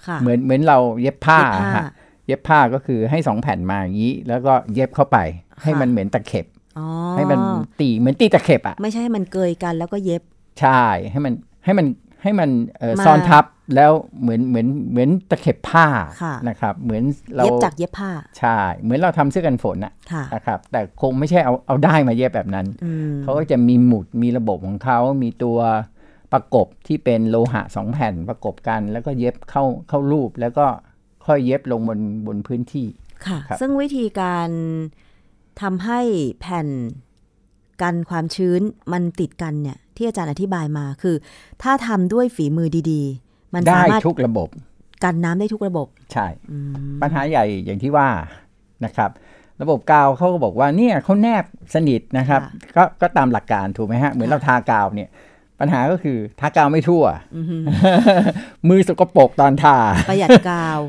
[0.07, 1.85] ค่ะเหมือนเหมือนเราเย็บผ้าเย็บผ้าฮะ
[2.27, 5.17] เย็บผ้าก็คือให้สองแผ่นมาอย่างนี้ แล้วก็เย็บเข้าไป
[5.63, 6.45] ให้มันเหมือนตะเข็บ
[6.79, 7.39] อ๋อให้มัน
[7.79, 10.21] ตีเหมือนตีตะเข็บอะไม่ใช่ให้มันเกยกันแล้วก็เย็บ
[10.61, 11.33] ใช่ให้มัน
[11.65, 11.85] ให้มัน
[12.25, 15.87] ให้มันเอ่อมาซ้อนทับแล้วเหมือนเหมือนเหมือนตะเข็บผ้า
[16.21, 17.03] ค่ะนะครับ เหมือน
[17.35, 25.57] เราเย็บจากเย็บผ้าใช่ เหมือนเราทำเสื้อกันฝนอะค่ะนะครับ แต่คงไม่ใช่เอาเอาได้มาเย็บแบบนั้นอืมเขาก็จะมีหมุดมีระบบของเขามีตัว
[26.33, 30.65] ประกบที่เป็นโลหะสองแผ่นประกบกัน แล้วก็เย็บเข้าเข้ารูป แล้วก็
[31.25, 32.87] ค่อยเย็บลงบนบนพื้นที่
[33.27, 34.49] ค่ะครับซึ่งวิธีการ
[35.61, 35.99] ทำให้
[36.39, 36.67] แผ่น
[37.81, 38.61] กันความชื้น
[38.91, 41.15] มันติดกันเนี่ย ที่อาจารย์อธิบายมาคือ
[41.63, 44.49] ถ้าทำด้วยฝีมือดีๆ มันได้สามารถทุกระบบ
[45.03, 46.57] กันน้ำได้ทุกระบบ ใช่อื
[46.93, 48.07] มปัญหาใหญ่อย่างที่ว่า
[48.85, 49.09] นะครับ
[49.61, 52.41] ระบบกาวเขาก็บอกว่าเนี่ยเขาแนบสนิทนะครับ
[52.75, 55.09] ก็ก็ตามหลักการถูกไหมฮะ เหมือนเราทากาวเนี่ย
[55.59, 57.03] ปัญหาก็คือทากาวไม่ทั่ว
[57.35, 57.63] อือหือ
[58.69, 59.77] มือสกปรกตอนทา
[60.09, 60.79] ประหยัดกาว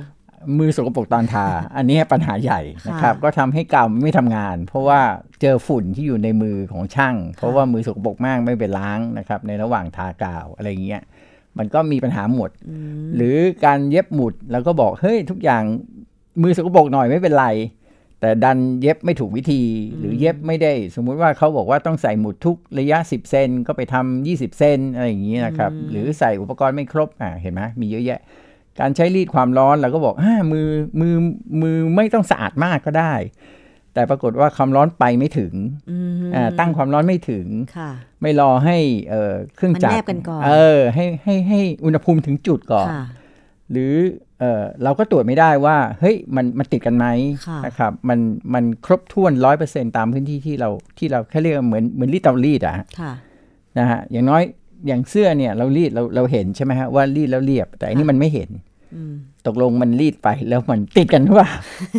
[0.58, 1.46] มือสกปรกตอนทา
[1.76, 5.00] อันนี้ปัญหาใหญ่นะครับค่ะก็ทำให้กาวไม่ทำงาน เพราะว่า
[5.40, 11.02] เจอฝุ่นที่อยู่ในมือของช่าง เพราะว่ามือสกปรกมากไม่ไปล้างนะครับ ในระหว่างทากาวอะไรอย่างเงี้ย
[11.58, 15.62] มันก็มีปัญหาหมดอืมหรือการเย็บหมุดเราก็บอกเฮ้ยทุกอย่าง
[16.42, 17.48] มือสกปรกหน่อยไม่เป็นไร
[18.20, 19.62] แต่ดันเย็บไม่ถูกวิธี
[19.98, 28.20] หรือเย็บไม่ได้ สมมุติว่าเขาบอกว่าต้องใส่หมุดทุกระยะ 10 เซนก็ไปทำ20 เซนอะไรอย่างนี้นะครับ หรือใส่อุปกรณ์ไม่ครบอ่าเห็นไหมมีเยอะแยะ
[28.80, 30.68] การใช้รีดความร้อนเราก็บอกอ่ามือ
[31.00, 31.14] มือ
[31.62, 33.14] มือไม่ต้องสะอาดมากก็ได้
[33.94, 35.52] แต่ปรากฏว่าความร้อนไปไม่ถึง
[35.90, 37.46] อืมอ่าตั้งความร้อนไม่ถึง
[37.78, 37.90] ค่ะ
[38.22, 38.76] ไม่รอให้
[39.10, 43.04] เอ่อเครื่องจักมันรแนบกันก่อนเออให้ให้ให้อุณหภูมิถึงจุดก่อนค่ะ
[43.72, 43.94] หรือ
[44.40, 47.06] เออเราก็ตรวจไม่ได้ว่าเฮ้ยมันมันติดกันไหม
[47.46, 48.18] ค่ะนะครับมัน
[48.54, 53.12] มันครบถ้วนร้อยเปอร์เซ็นตามพื้นที่ที่เราที่เราแค่เรียกว่าเหมือนเหมือนรีดเตารีดอะฮะค่ะ
[53.78, 54.42] นะฮะอย่างน้อย
[54.86, 58.65] อย่างเสื้อเนี่ยเรารีดเราเราเห็นใช่ไหมฮะว่ารีดแล้วเรียบ แต่อันนี้มันไม่เห็นอืม
[59.46, 61.50] ตกลงมันรีดไปแล้วมันติดกันหรือเปล่า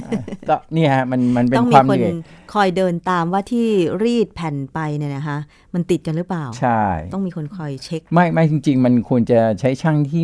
[0.05, 2.13] อ่าก็เนี่ยฮะมันมันเป็นต้องคมีวามคเหนนื่อย
[2.53, 3.67] คอยเดินตามว่าที่
[4.03, 5.37] รีดแผ่นไปเนี่ยนะคะ
[5.73, 6.81] มันติดกันหรือเปล่า ใช่
[7.13, 10.21] ต้องมีคนคอยเช็ค ไม่ไม่จริง ๆ มันควรจะใช้ช่างที่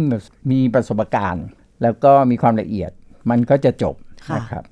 [0.52, 1.46] มีประสบการณ์
[1.82, 2.92] แล้วก็มีความละเอียด
[3.30, 3.96] มันก็จะจบ
[4.28, 4.66] ค่ะนะครับ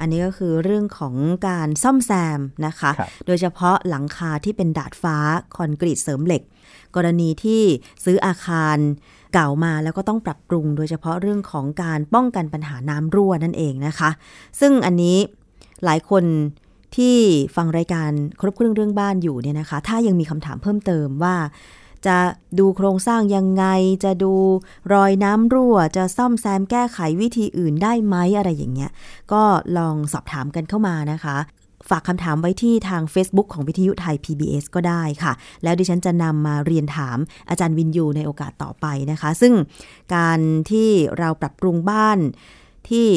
[0.00, 1.14] อันนี้ก็คือเรื่องของ
[1.48, 5.16] การซ่อมแซมนะคะครับโดยเฉพาะหลังคาที่เป็นดาดฟ้า
[5.56, 6.42] คอนกรีตเสริมเหล็ก
[6.96, 7.62] กรณีที่
[8.04, 8.76] ซื้ออาคาร
[9.34, 14.10] เก่ามาแล้วก็ต้องปรับปรุง โดยเฉพาะเรื่องของการป้องกันปัญหาน้ำรั่วนั่นเองนะคะ
[14.60, 15.16] ซึ่งอันนี้
[15.84, 16.24] หลายคน
[16.96, 17.16] ที่
[17.56, 21.36] ฟังรายการครบเครื่องเรื่องบ้านอยู่เนี่ยนะคะ ถ้ายังมีคำถามเพิ่มเติมว่า
[22.06, 22.16] จะ
[22.58, 23.64] ดูโครงสร้างยังไง
[24.04, 24.34] จะดู
[24.92, 28.90] รอยน้ำรั่ว จะซ่อมแซมแก้ไขวิธีอื่นได้ไหมอะไรอย่างเงี้ย
[29.32, 29.42] ก็
[29.78, 31.36] ลองสอบถามกันเข้ามานะคะ
[31.90, 37.18] ฝากคำถามไว้ที่ทาง Facebook ของวิทยุไทย PBS ก็ได้ค่ะ แล้วดิฉันจะนำมาเรียนถาม
[37.48, 39.52] อาจารย์วินยูในโอกาสต่อไปนะคะ ซึ่ง
[40.14, 42.18] การที่เราปรับปรุงบ้าน
[42.88, 43.08] ที่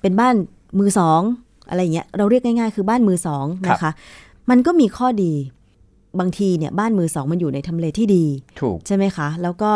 [0.00, 0.34] เป็นบ้าน
[0.78, 1.20] มือสอง
[1.68, 3.90] อะไรอย่างเงี้ยเราเรียกง่ายๆ คือบ้านมือสองนะคะ
[4.50, 5.34] มันก็มีข้อดี
[6.20, 8.24] บางทีเนี่ยบ้านมือสองมันอยู่ในทำเลที่ดี
[8.60, 9.72] ถูกใช่ไหมคะ แล้วก็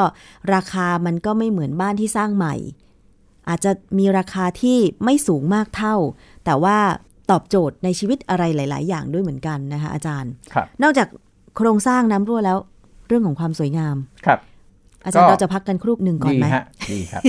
[0.55, 2.55] ราคามันก็ไม่เหมือนบ้านที่สร้างใหม่
[3.49, 5.97] อาจจะมีราคาที่ไม่สูงมากเท่า
[6.45, 6.79] แต่ว่า
[7.31, 11.09] ตอบโจทย์ในชีวิตอะไรหลาย ๆ อย่างด้วยเหมือนกันนะคะอาจารย์ครับนอกจาก
[11.57, 12.59] โครงสร้างน้ำรั่วแล้ว
[13.09, 14.39] เรื่องของความสวยงามครับ
[15.05, 17.23] อาจารย์ก็เราจะพักกันครู่หนึ่งก่อนดีไหมฮะดีครับ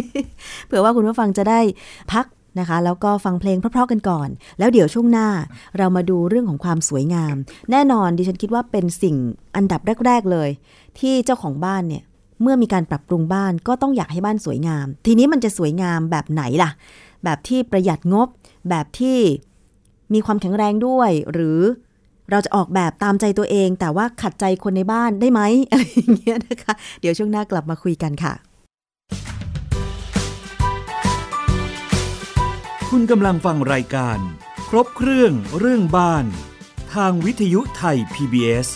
[0.66, 1.60] เผื่อว่าคุณผู้ฟังจะได้
[2.14, 2.26] พัก
[2.60, 4.30] นะคะ แล้วก็ฟังเพลงเพราะๆกันก่อน
[4.60, 5.28] แล้วเดี๋ยวช่วงหน้า
[5.78, 7.36] เรามาดูเรื่องของความสวยงาม
[7.72, 9.16] แน่นอนดิฉันคิดว่าเป็นสิ่ง
[9.56, 10.50] อันดับแรก ๆ เลย
[11.00, 12.04] ที่เจ้าของบ้านเนี่ย
[12.42, 16.72] เมื่อมีการปรับปรุงบ้านก็ต้องอยากให้บ้านสวยงาม ทีนี้มันจะสวยงามแบบไหนล่ะ
[17.24, 18.28] แบบที่ประหยัดงบ
[18.70, 19.18] แบบที่
[20.14, 21.60] มีความแข็งแรงด้วย หรือ
[22.32, 25.42] เราจะออกแบบตามใจตัวเอง แต่ว่าขัดใจคนในบ้านได้ไหม
[25.72, 28.34] อะไรอย่างเงี้ยนะคะ เดี๋ยวช่วงหน้ากลับมาคุยกันค่ะ
[32.90, 34.18] คุณกำลังฟังรายการ
[34.70, 36.26] ครบเครื่องเรื่องบ้าน
[36.94, 38.68] ทางวิทยุไทย PBS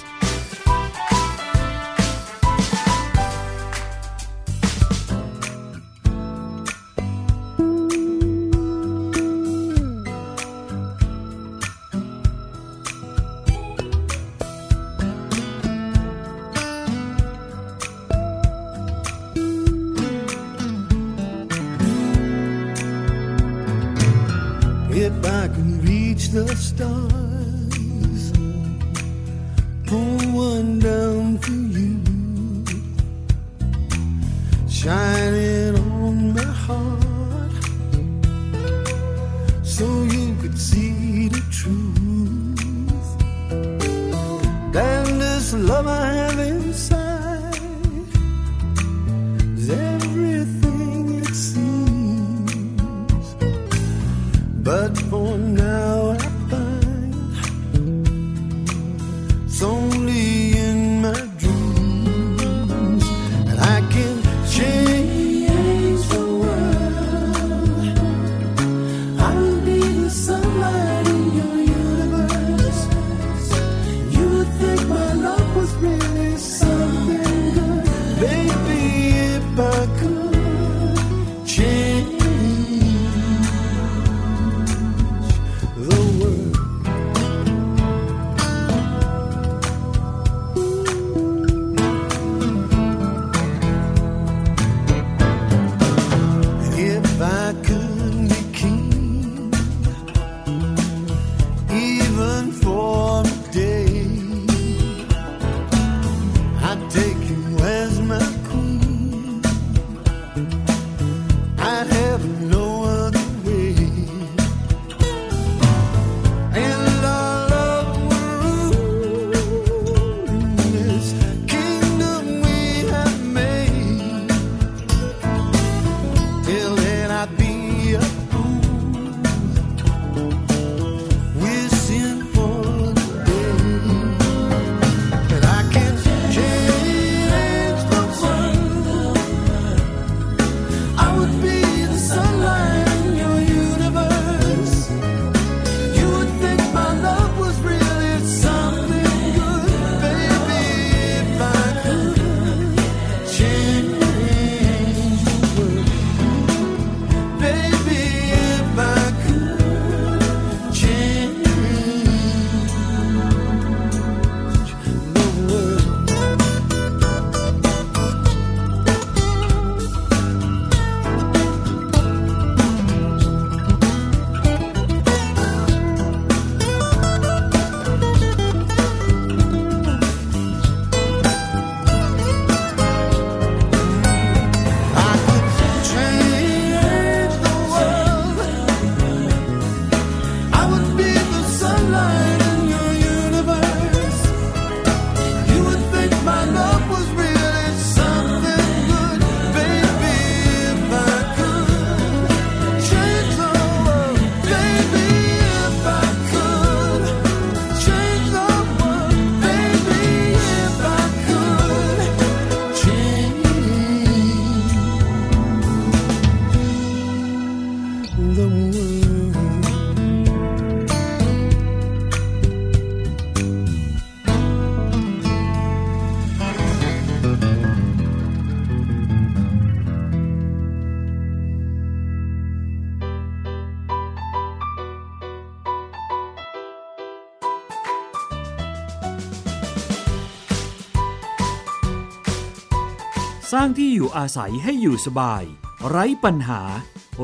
[243.56, 245.44] สร้างที่อยู่อาศัยให้อยู่สบาย
[245.88, 246.62] ไร้ปัญหา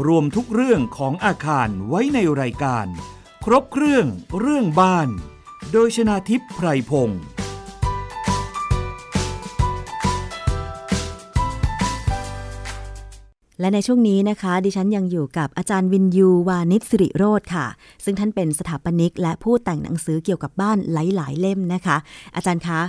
[0.07, 2.87] รวมทุกเรื่องของอาคารไว้ในรายการ
[3.45, 4.05] ครบเครื่อง
[4.39, 5.09] เรื่องบ้าน
[5.71, 7.21] โดยชนาทิพย์ไพรพงศ์
[13.59, 17.65] และในช่วงนี้นะคะ ดิฉันยังอยู่กับอาจารย์วินยูวานิชสิริโรธค่ะ
[18.03, 21.97] ซึ่งท่านเป็นสถาปนิก และผู้แต่งหนังสือเกี่ยวกับบ้านหลาย ๆ เล่มนะคะ
[22.35, 22.81] อาจารย์คะ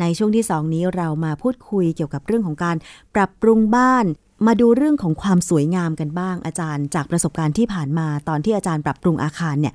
[0.00, 2.76] ในช่วงที่ 2 นี้เรามาพูดคุยเกี่ยวกับเรื่องของการ
[3.14, 4.04] ปรับปรุงบ้าน
[4.46, 9.74] มาดูเรื่องของความสวยงามกันบ้าง อาจารย์จากประสบการณ์ที่ผ่านมาตอนที่อาจารย์ปรับปรุงอาคารเนี่ย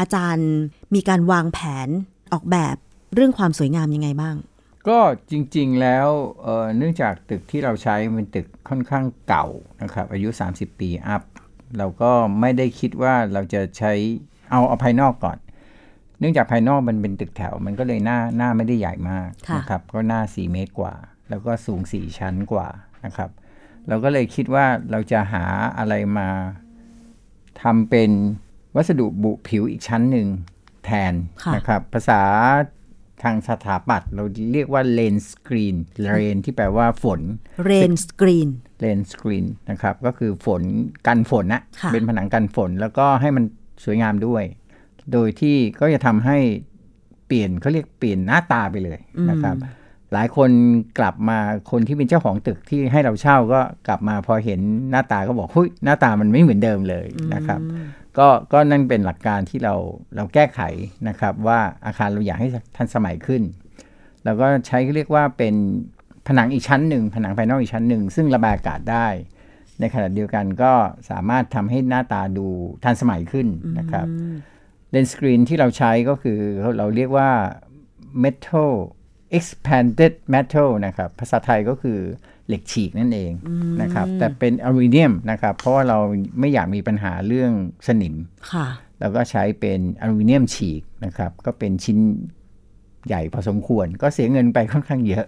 [0.00, 0.48] อาจารย์
[0.94, 1.88] มีการวางแผน
[2.32, 2.76] ออกแบบ
[3.14, 4.36] เรื่องความสวยงามยังไงบ้าง
[4.88, 4.98] ก็
[5.30, 6.08] จริงๆแล้ว
[6.42, 9.46] เเนื่องจากตึกที่เราใช้เป็นตึกค่อนข้างเก่า
[9.82, 11.22] นะครับอายุ 30 ปีอัพ
[11.78, 13.92] เราก็ไม่ได้คิดว่าเราจะใช้
[14.50, 15.38] เอาเอาภายนอกก่อน
[16.20, 20.94] เนื่องจากภายนอกมันเป็นตึกแถว มันก็เลยหน้าหน้าไม่ได้ใหญ่มากค่ะนะครับก็หน้า 4 เมตรกว่า
[21.30, 22.68] แล้วก็สูง 4 ชั้นกว่า
[23.04, 23.30] นะครับ
[23.88, 25.44] เราก็เลยคิดว่าเราจะหา
[25.78, 26.28] อะไรมา
[27.62, 28.10] ทำเป็น
[28.76, 30.28] วัสดุบุผิวอีกชั้นหนึ่ง
[30.84, 32.22] แทนค่ะนะครับ ภาษา
[33.22, 37.20] ทางสถาปัตย์เราเรียกว่า rain screen rain ที่แปลว่าฝน
[37.64, 38.48] rain screen
[38.80, 40.62] rain screen นะครับ ก็คือฝน
[41.06, 43.44] กันฝนนะค่ะเป็นผนังกันฝนแล้วก็ให้มัน
[43.84, 44.44] สวยงามด้วย
[45.12, 46.38] โดยที่ก็จะทำให้
[47.26, 48.98] เปลี่ยนเขาเรียกเปลี่ยนหน้าตาไปเลย
[49.30, 49.56] นะครับ
[50.12, 50.50] หลายคน
[50.98, 51.38] กลับมา
[51.70, 57.60] คนที่เป็นเจ้าของตึกที่ให้เราเช่าก็กลับมาพอเห็นหน้าตาก็บอกหุ้ยหน้าตามันไม่เหมือนเดิมเลยนะครับ
[58.18, 59.74] ก็ก็นั่นเป็นหลักการที่เรา
[60.16, 60.60] เราแก้ไข
[61.08, 63.42] นะครับ ว่าอาคารเราอยากให้ทันสมัยขึ้น
[64.24, 65.54] แล้วก็ใช้เรียกว่าเป็น
[66.26, 69.06] ผนังอีกชั้นหนึ่ง ผนังภายนอกอีกชั้นหนึ่ง ซึ่งระบายอากาศได้
[69.80, 70.72] ในขณะเดียวกันก็
[71.10, 72.46] สามารถทำให้หน้าตาดู
[72.84, 73.46] ทันสมัยขึ้น
[73.78, 74.06] นะครับ
[74.90, 76.38] เลนส์สกรีนที่เราใช้ก็คือ
[76.78, 77.30] เราเรียกว่า
[78.24, 78.72] metal
[79.38, 81.98] expanded metal นะครับ ภาษาไทยก็คือ
[82.48, 83.32] เหล็กฉีกนั่นเอง
[83.82, 85.98] นะครับ แต่เป็นอลูมิเนียมนะครับ เพราะว่าเรา
[86.40, 87.52] ไม่อยากมีปัญหาเรื่อง
[87.86, 88.14] สนิม
[88.52, 88.66] ค่ะ
[89.00, 91.98] แล้วก็ใช้เป็นอลูมิเนียมฉีกนะครับ ก็เป็นชิ้น
[93.06, 95.26] ใหญ่พอสมควร ก็เสียเงินไปค่อนข้างเยอะ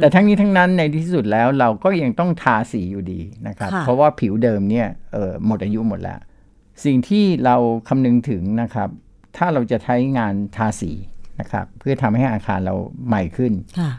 [0.00, 6.20] แต่ทั้งนี้ทั้งนั้นในที่สุดแล้วเราก็ยังต้องทาสีอยู่ดีนะครับค่ะเพราะว่าผิวเดิมเนี่ยเออหมดอายุหมดแล้ว
[6.84, 7.56] สิ่งที่เรา
[7.88, 8.88] คำนึงถึงนะครับ
[9.36, 10.92] ถ้าเราจะใช้งานทาสี
[11.40, 12.74] นะครับ เพื่อทำให้อาคารเรา
[13.06, 13.90] ใหม่ขึ้นค่ะ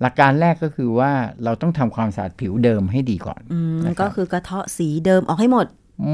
[0.00, 1.12] หลักการแรกก็คือว่า
[1.44, 5.66] เราต้องทำความสะอาดผิวเดิมให้ดีก่อนอืมนะครับก็คือกระเทาะสีเดิมออกให้หมด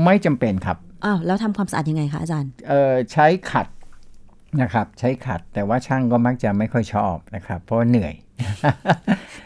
[0.05, 3.67] ไม่จำเป็นครับอ้าวแล้วทำความสะอาดยังไงคะอาจารย์ เอ่อใช้ขัด
[4.63, 8.15] นะครับใช้ขัดแต่ว่าช่างก็มักจะไม่ค่อยชอบนะครับ เพราะว่าเหนื่อย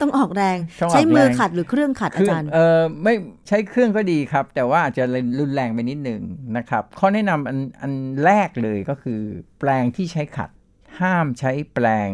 [0.00, 3.14] ต้องออกแรงต้องออกใช้มือแรงขัดหรือเครื่องขัดอาคือจารย์เออไม่
[3.48, 5.04] ใช้เครื่องก็ดีครับ แต่ว่าอาจจะ
[5.40, 6.22] รุนแรงไปนิดหนึ่ง
[6.56, 7.92] นะครับ ข้อแนะนำอันอัน
[8.24, 9.20] แรกเลยก็คือ
[9.58, 10.50] แปลงที่ใช้ขัด
[11.00, 12.10] ห้ามใช้แปลง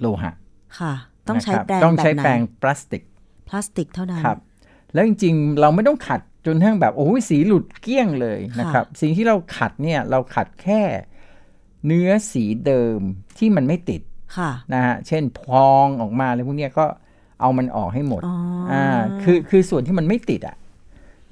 [0.00, 0.32] โลหะ
[0.78, 0.94] ค่ะ
[1.28, 3.02] ต้องใช้นะครับแปรงต้องแบบใช้ไหนแปลงพลาสติก
[3.48, 4.38] พลาสติกเท่านั้นครับ
[4.94, 10.82] แล้วจริงๆ เราไม่ต้องขัดจนทั้งแบบโอ้ยสีหลุดเกลี้ยงเลยนะครับ สิ่งที่เราขัดเนี่ยเราขัดแค่
[11.86, 13.00] เนื้อสีเดิม
[13.38, 14.02] ที่มันไม่ติด
[14.36, 16.84] ค่ะนะฮะเช่นพองออกมาอะไรพวกเนี้ยก็
[17.40, 18.36] เอามันออกให้หมดอ๋อ
[18.72, 18.84] อ่่า
[19.22, 20.56] คือคือส่วนที่มันไม่ติดอะ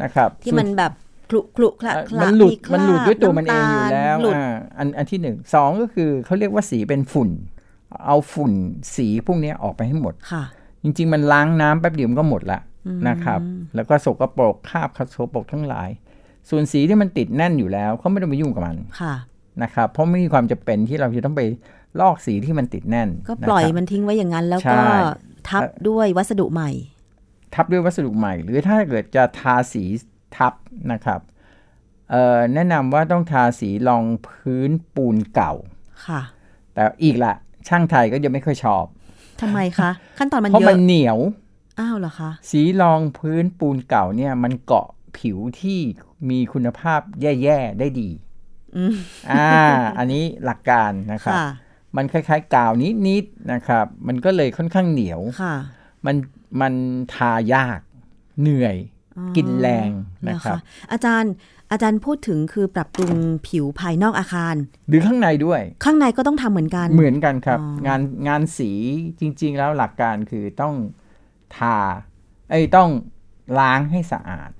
[0.02, 0.92] นะครับ ที่มันแบบ
[1.30, 7.30] คลุคลุคละเอ่อคละมันหลุดคราบมันหลุดด้วยตัวมันเองอยู่ำตาแล้วหลุดอ่าอันอันที่หนึ่งสองก็คือเขาเรียกว่าสีเป็นฝุ่น
[8.06, 8.52] เอาฝุ่น
[8.96, 10.44] สีพวกเนี้ยออกไปให้หมดค่ะ
[10.82, 12.60] จริง ๆ มันล้างน้ำแป๊บเดียวมันก็หมดละ
[13.08, 13.40] นะครับ
[13.74, 15.88] แล้วก็สกปรกคราบสกปรกทั้งหลาย
[16.50, 19.14] ส่วนสีที่มันติดแน่นอยู่แล้วเขาไม่ต้องไปยุ่งกับมันค่ะ
[19.62, 21.42] นะครับเพราะไม่มีความจำเป็นที่เราจะต้องไป
[22.00, 24.96] ลอกสีที่มันติดแน่น ก็ปล่อยนะครับมันทิ้งไว้อย่างนั้นแล้วใช่ก็
[25.48, 26.70] ทับด้วยวัสดุใหม่
[27.54, 29.84] ทับด้วยวัสดุใหม่ หรือถ้าเกิดจะทาสี
[30.36, 30.52] ทับ
[30.92, 31.20] นะครับ
[32.10, 35.52] เอ่อแนะนำว่าต้องทาสีรองพื้นปูนเก่า
[36.06, 36.20] ค่ะ
[36.74, 37.34] แต่อีกละ
[37.68, 38.84] ช่างไทยก็จะไม่ค่อยชอบ
[39.40, 41.18] ทำไมคะ ขั้นตอนมันเพราะเยมัอะนเหนียว
[41.80, 44.86] อ้าวเหรอคะสีรองพื้นปูนเก่าเนี่ยมันเกาะ
[45.18, 45.78] ผิวที่
[46.30, 48.10] มีคุณภาพแย่ ๆ ได้ดี
[48.76, 48.94] อืม
[49.30, 49.50] อ่า
[49.98, 51.48] อันนี้หลักการนะครับค่ะ
[51.96, 52.72] มันคล้ายๆ กาว
[53.08, 55.54] นิดๆนะครับ มันก็เลยค่อนข้างเหนียวค่ะ
[56.06, 56.16] มัน
[56.60, 56.74] มัน
[57.14, 57.80] ทายาก
[58.40, 58.76] เหนื่อย
[59.16, 59.90] อ๋อกินแรง
[60.22, 60.58] เหรนะอครับ
[60.92, 61.32] อาจารย์
[61.70, 63.12] อาจารย์พูดถึงคือปรับปรุง
[63.48, 64.54] ผิวภายนอกอาคาร
[64.88, 68.70] หรือข้างในด้วย ข้างในก็ต้องทำเหมือนกัน เหมือนกันครับอ๋องานงานสี
[69.20, 70.74] จริง ๆ แล้วหลักการคือต้อง
[71.56, 71.76] ทา
[72.50, 72.88] ไอ้ยต้อง
[73.58, 74.50] ล้างให้สะอาด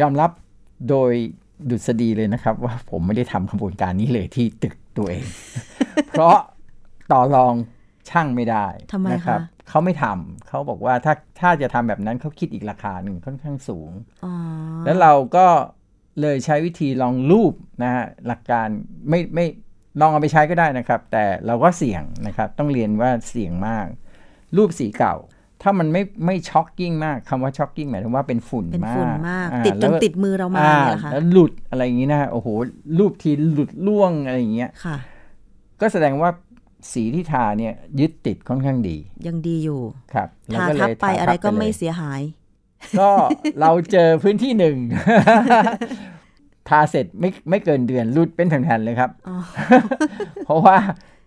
[0.00, 0.30] ยอมรับ
[0.88, 1.12] โดย
[1.70, 5.26] ดุษฎีเลยนะครับ ว่าผมไม่ได้ทำขบวนการนี้เลยที่ตึกตัวเอง
[6.10, 6.36] เพราะ
[7.12, 7.54] ต่อรอง
[8.10, 13.90] ช่างไม่ได้ทำไมนะครับคะเขาไม่ทำเขาบอกว่าถ้าถ้าจะทำแบบนั้นเขาคิดอีกราคาหนึ่งค่อนข้างสูง
[14.24, 14.32] อ๋อ
[14.84, 15.46] แล้วเราก็
[16.20, 18.68] เลยใช้วิธีลองรูปนะฮะหลักการ
[19.08, 19.46] ไม่ไม่
[20.00, 23.86] ลองเอาไปใช้ก็ได้นะครับ แต่เราก็เสี่ยงนะครับ ต้องเรียนว่าเสี่ยงมาก
[24.56, 25.14] รูปสีเก่า
[25.62, 32.48] ถ้ามันไม่ไม่ช็อกกิ้งมากคำว่าช็อกกิ้งหมายถึงว่าเป็นฝุ่นเป็นมากฝุ่นมากอ่ติดจแล้นวติดมือเรามาอ่เนี่ยเหรอคะแล้วหลุดอะไรอย่างนี้นะฮะโอ้โห
[32.98, 34.96] รูปทีหลุดล่วงอะไรอย่างเงี้ยค่ะ
[35.80, 36.30] ก็แสดงว่า
[36.92, 39.80] สีที่ทาเนี่ยยึดติดค่อนข้างดี ยังดีอยู่
[40.14, 42.20] ครับแล้วทาก็เลทับยไปทาอะไรทับก็ปเลยไม่เสียหาย
[43.00, 43.10] ก็
[43.60, 44.76] เราเจอพื้นที่หนึ่ง
[46.68, 49.36] ทาเสร็จไม่ไม่เกินเดือนรุดเป็นแผ่นๆเลยครับอ๋อ
[50.44, 50.76] เพราะว่า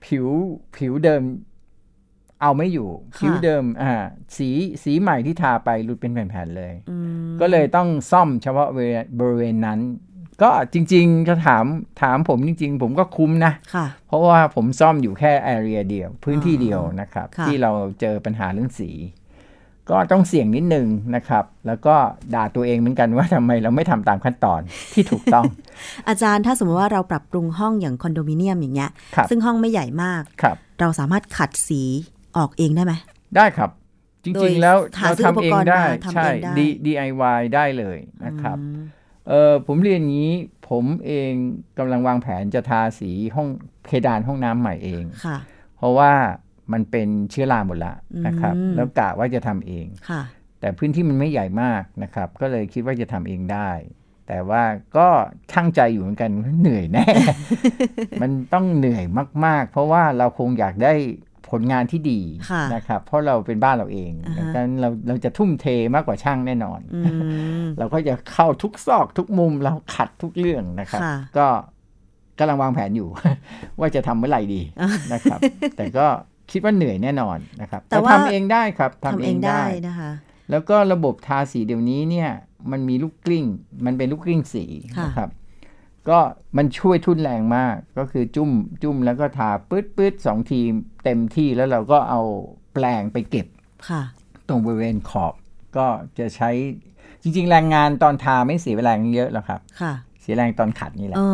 [0.05, 0.25] ผิว
[0.75, 1.21] ผิวเดิม
[2.41, 3.93] เอาไม่อยู่ค่ะผิวเดิมอ่า
[4.37, 4.49] สี
[4.83, 9.79] สีใหม่ที่ทาไปรุดเป็นแผ่นๆเลยอืมก็เลยต้องซ่อมเฉพาะบริเวณบริเวณนั้น
[10.43, 11.65] ก็จริงๆจะถาม
[12.01, 17.71] ถามผมจริง ๆ ผมก็คุ้มนะค่ะเพราะว่าผมซ่อมอยู่แค่แอเรียเดียว พื้นที่เดียวนะครับค่ะที่เรา
[18.01, 18.91] เจอปัญหาเรื่องสี
[19.89, 21.95] ก็ต้องเสี่ยงนิดนึงนะครับ แล้วก็
[22.35, 24.61] ด่าตัวเองเหมือนกันว่าทำไมเราไม่ทำตามขั้นตอน
[24.93, 25.43] ที่ถูกต้อง
[26.07, 31.83] อาจารย์ถ้าสมมติว่าเราปรับปรุงห้องอย่างคอนโดมิเนียมอย่างเงี้ยครับซึ่งห้องไม่ใหญ่มากครับเราสามารถขัดสี
[32.37, 32.93] ออกเองได้ไหม
[33.35, 33.69] ได้ครับ
[34.23, 38.81] จโดริยงๆ แล้วหาเราซื้อทำเองได้อุปกรณ์มาทำใช่เองได้ D- DIY ได้เลยนะครับอืม
[39.29, 40.33] เออผมเรียนอย่างนี้
[40.69, 41.31] ผมเอง
[41.77, 43.47] กำลังวางแผนจะทาสีห้อง
[43.85, 45.37] เพดานห้องน้ำใหม่เองค่ะ
[45.77, 46.11] เพราะว่า
[46.73, 47.93] มันเป็นเชื้อราหมดละ
[48.27, 50.21] นะครับอืมแล้วกะว่าจะทำเองค่ะ
[50.59, 53.69] แต่พื้นที่มันไม่ใหญ่มากนะครับ ก็เลยคิดว่าจะทำเองได้
[54.27, 54.63] แต่ว่า
[54.97, 55.07] ก็
[55.51, 57.05] ช่างใจอยู่เหมือนกันว่าเหนื่อยแน่
[58.21, 59.03] มันต้องเหนื่อย
[59.45, 60.93] มาก ๆ เพราะว่าเราคงอยากได้
[61.49, 62.21] ผลงานที่ดี
[62.51, 65.65] ค่ะนะครับเพราะเราเป็นบ้านเราเองอ่าฮะดังนั้นเราเราจะทุ่มเท
[65.95, 66.99] มากกว่าช่างแน่นอนอื
[67.63, 71.47] มเราก็จะเข้าทุกซอกทุกมุมเราขัดทุกเรื่องนะครับค่ะก็
[72.39, 73.07] กำลังวางแผนอยู่
[73.79, 74.61] ว่าจะทำเมื่อไหร่ดี
[75.13, 75.39] นะครับ
[75.77, 76.05] แต่ก็
[76.51, 80.11] คิดว่าเหนื่อยแน่นอนนะครับแต่แต่ว่าทำเองได้ครับทำเองได้นะคะ
[80.51, 82.29] แล้วก็ระบบทาสีเดี๋ยวนี้เนี่ย
[82.71, 83.45] มันมีลูกกลิ้ง
[83.85, 84.65] มันเป็นลูกกลิ้งสี
[84.97, 85.29] ค่ะนะครับ
[86.09, 86.19] ก็
[86.57, 88.49] มันช่วยทุนแรงมากก็คือจุ่ม
[88.83, 90.61] จุ่มแล้วก็ทาปื๊ดปื๊ดสองที
[91.03, 92.21] เต็มที่แล้วเราก็เอา
[92.73, 93.47] แปลงไปเก็บ
[93.89, 94.01] ค่ะ
[94.47, 95.33] ตรงบริเวณขอบ
[95.77, 95.87] ก็
[96.19, 96.49] จะใช้
[97.21, 101.29] จริง ๆ แรงงานตอนทาไม่เสียแรงเยอะหรอกครับค่ะเสียแรงตอนขัดนี่แหละอ๋อ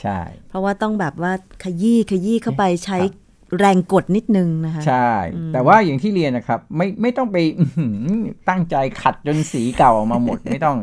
[0.00, 0.18] ใช่
[0.48, 1.32] เพราะว่าต้องแบบว่า
[1.62, 3.22] ขยี้ขยี้เข้าไปใช้ครับ
[3.60, 5.10] แรงกดนิดนึงนะคะ ใช่
[5.52, 7.96] แต่ว่าอย่างที่เรียนนะครับ ไม่ไม่ต้องไปอื้อหือ
[8.48, 10.76] ตั้งใจขัดจนสีเก่าออกมาหมด ไม่ต้อง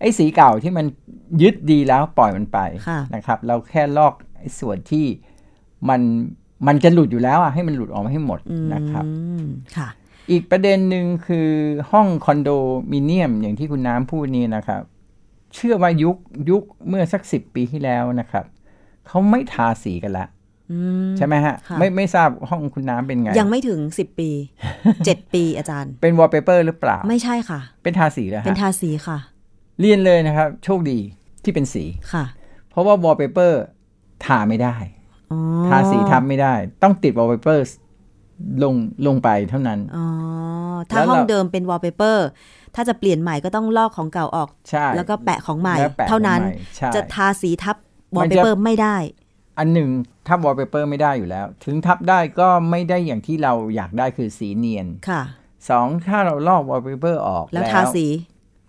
[0.00, 0.86] ไอ้สีเก่าที่มัน
[1.42, 5.06] ยึดดีแล้วปล่อยมันไปค่ะนะครับ เราแค่ลอกไอ้ส่วนที่
[5.88, 6.00] มัน
[6.66, 8.40] มันจะหลุดอยู่แล้วอะให้มันหลุดออกมาให้หมด
[8.74, 9.12] นะครับอื
[9.44, 9.88] มค่ะ
[10.30, 11.48] อีกประเด็นหนึ่งคือ
[11.90, 12.50] ห้องคอนโด
[12.92, 14.82] มิเนียมอย่างที่คุณน้ำพูดนี่นะครับ
[15.54, 16.16] เชื่อว่ายุค
[16.50, 18.44] ยุคเมื่อสักสิบปีที่แล้วนะครับ
[19.06, 20.26] เขาไม่ทาสีกันละ
[20.72, 20.78] อื
[21.08, 24.30] มใช่ไหมฮะค่ะไม่ไม่ทราบห้องคุณน้ำเป็นไง ยังไม่ถึงสิบปี
[25.04, 29.18] เจ็ดปีอาจารย์ เป็นวอลเปเปอร์หรือเปล่า ไม่ใช่ค่ะ เป็นทาสีแล้วเป็นฮะทาสีค่ะ
[29.80, 30.98] เรียนเลยนะครับ โชคดี
[31.42, 32.24] ที่เป็นสีค่ะ
[32.70, 33.62] เพราะว่าวอลเปเปอร์
[34.24, 34.76] ทาไม่ได้
[35.32, 37.64] อ๋อทาสีทับไม่ได้ ต้องติดวอลเปเปอร์
[38.62, 38.74] ลง
[39.06, 40.06] ลงไปเท่านั้นอ๋อ
[40.90, 42.26] ถ้าแล้วเราห้องเดิมเป็นวอลเปเปอร์
[42.74, 47.76] ถ้าจะเปลี่ยนใหม่ก็ต้องลอกของเก่าออกใช่แล้วก็แปะของใหม่แล้วแปะเท่านั้นของใหม่ใช่จะทาสีทับ
[48.16, 48.96] วอลเปเปอร์มันจะไม่ได้
[49.58, 49.88] อันหนึ่ง
[50.28, 55.22] ทับวอลเปเปอร์ไม่ได้อยู่แล้ว ถึงทับได้ก็ไม่ได้อย่างที่เราอยากได้คือสีเนียนค่ะ
[55.68, 58.06] สองถ้าเราลอกวอลเปเปอร์ออกแล้วทาสี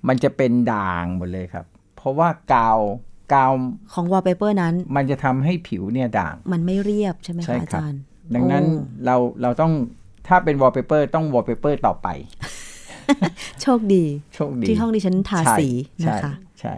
[0.07, 2.79] มันจะเป็นด่างหมดเลยครับ เพราะว่ากาว
[3.33, 3.51] กาว
[3.93, 8.01] ของวอลเปเปอร์นั้น มันจะทำให้ผิวเนี่ยด่าง มันไม่เรียบใช่ไหมใช่คะอาครับจารย์
[8.35, 9.71] ดังนั้นโอ้เราเราต้อง
[10.27, 12.07] ถ้าเป็นวอลเปเปอร์ต้องวอลเปเปอร์ต่อไป
[13.61, 14.03] โชคดี
[14.35, 15.69] โชคดีที่ห้องดิฉันทาใช่สี
[16.01, 16.75] นะใช่คะ ใช่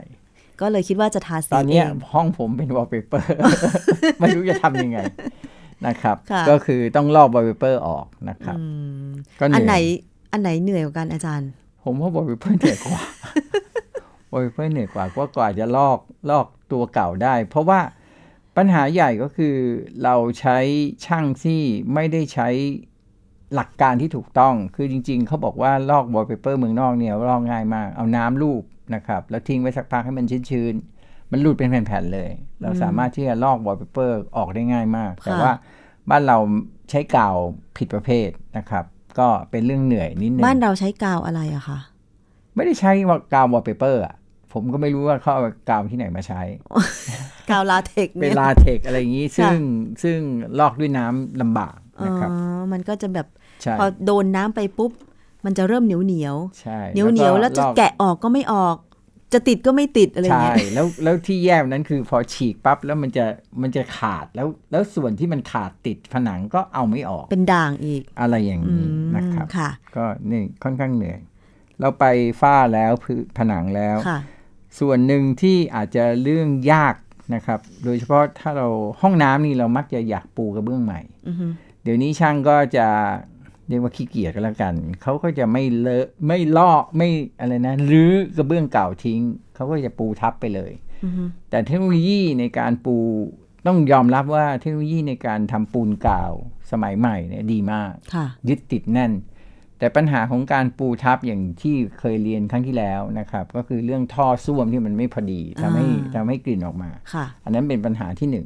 [0.62, 3.30] ก็เลยคิดว่าจะทาสีตอนเนี้ยเองห้องผมเป็นวอลเปเปอร์
[4.20, 4.98] ไม่รู้จะทำยังไง
[5.88, 8.64] นะครับค่ะก็คือต้องลอกวอลเปเปอร์ออกนะครับอื
[9.06, 9.08] ม
[9.40, 9.84] ก็เหอันไหนนื่อย
[10.32, 11.50] อันไหนเหนื่อยกว่ากันอาจารย์
[11.92, 13.04] ผมว่าวอลเปเปอร์เหนื่อยกว่า
[14.32, 17.80] วอลเปเปอร์เหนื่อยกว่าก็กว่าจะลอกลอกตัวเก่าได้ เพราะว่า
[18.58, 19.56] ปัญหาใหญ่ก็คือ
[20.04, 20.58] เราใช้
[21.06, 21.62] ช่างที่
[21.94, 22.50] ไม่ได้ใช้
[23.56, 28.64] หลักการที่ถูกต้อง คือจริง ๆ เขาบอกว่าลอกวอลเปเปอร์เมืองนอกเนี่ยลอกง่ายมาก เอาน้ำลูบ
[28.96, 32.32] นะครับ แล้วทิ้งไว้สักพักให้มันชื้นๆ มันหลุดเป็นแผ่นๆเลย
[32.62, 35.52] เราสามารถที่จะลอกวอลเปเปอร์ออกได้ง่ายมาก แต่ว่า
[36.10, 36.38] บ้านเรา
[36.90, 37.36] ใช้กาว
[37.78, 38.86] ผิดประเภทนะครับ
[39.20, 41.80] ก็เป็นเรื่องเหนื่อยนิดนึงบ้านเราใช้กาวอะไรอะคะ
[42.56, 42.92] ไม่ได้ใช้
[43.34, 44.16] กาววอลเปเปอร์อะ
[44.54, 46.42] ผมก็ไม่รู้ว่าเขาเอากาวที่ไหนมาใช้
[47.50, 49.56] กาวลาเท็กซ์เป็นเนี่ยลาเทกอะไรอย่างนี้ ซึ่ง
[50.04, 50.20] ซึ่ง
[50.60, 52.30] ลอกด้วยน้ำลำบากอ๋อนะครับ
[52.72, 53.28] มันก็จะแบบ
[53.62, 54.92] ใช่พอโดนน้ำไปปุ๊บ
[55.46, 58.76] มันจะเริ่มเหนียวเหนียวใช่เหนียวเหนียวๆแล้วจะอกแกะออกก็ไม่ออก
[59.34, 63.26] จะติดก็ไม่ติดอะไรอย่างใช่เงี้ยแล้วแล้วที่แย่นั้นคือพอฉีกปั๊บแล้วมันจะ
[63.62, 71.20] มันจะขาดแล้วแล้วส่วนที่มันขาดติดผนังก็เอาไม่ออก เป็นด่างอีก อะไรอย่างอืนี้มนะครับค่ะก็นี่ค่อนข้างเหนื่อย
[71.80, 72.06] เราไป
[72.42, 74.20] ฝ้าแล้วพื้นผนังแล้วค่ะ
[74.80, 76.96] ส่วนหนึ่งที่อาจจะเรื่องยาก
[77.36, 78.68] นะครับ โดยเฉพาะถ้าเรา
[79.02, 81.48] ห้องน้ำนี่เรามักจะอยากปูกระเบื้องใหม่อือฮึ
[81.84, 82.88] เดี๋ยวนี้ช่างก็จะ
[83.70, 87.10] เรียกว่าขี้เกียจก็แล้วกัน เขาก็จะไม่เลอะไม่ลอกไม่
[87.40, 89.22] อะไรนะรื้อกระเบื้องเก่าทิ้ง
[89.56, 90.72] เขาก็จะปูทับไปเลย
[91.04, 92.96] อือฮึแต่เทคโนโลยีในการปู
[93.68, 96.34] ต้องยอมรับว่าเทคโนโลยีในการทำปูนกาว
[96.72, 99.14] สมัยใหม่เนี่ยดีมากค่ะยึดติดแน่น
[99.80, 108.46] แต่ปัญหาของการปูทับอย่างที่เคยเรียนครั้งที่แล้วนะครับ ก็คือเรื่องท่อส้วมที่มันไม่พอดีทำให้อ่าทำให้กลิ่นออกมาค่ะอันนั้นเป็นปัญหาที่หนึ่ง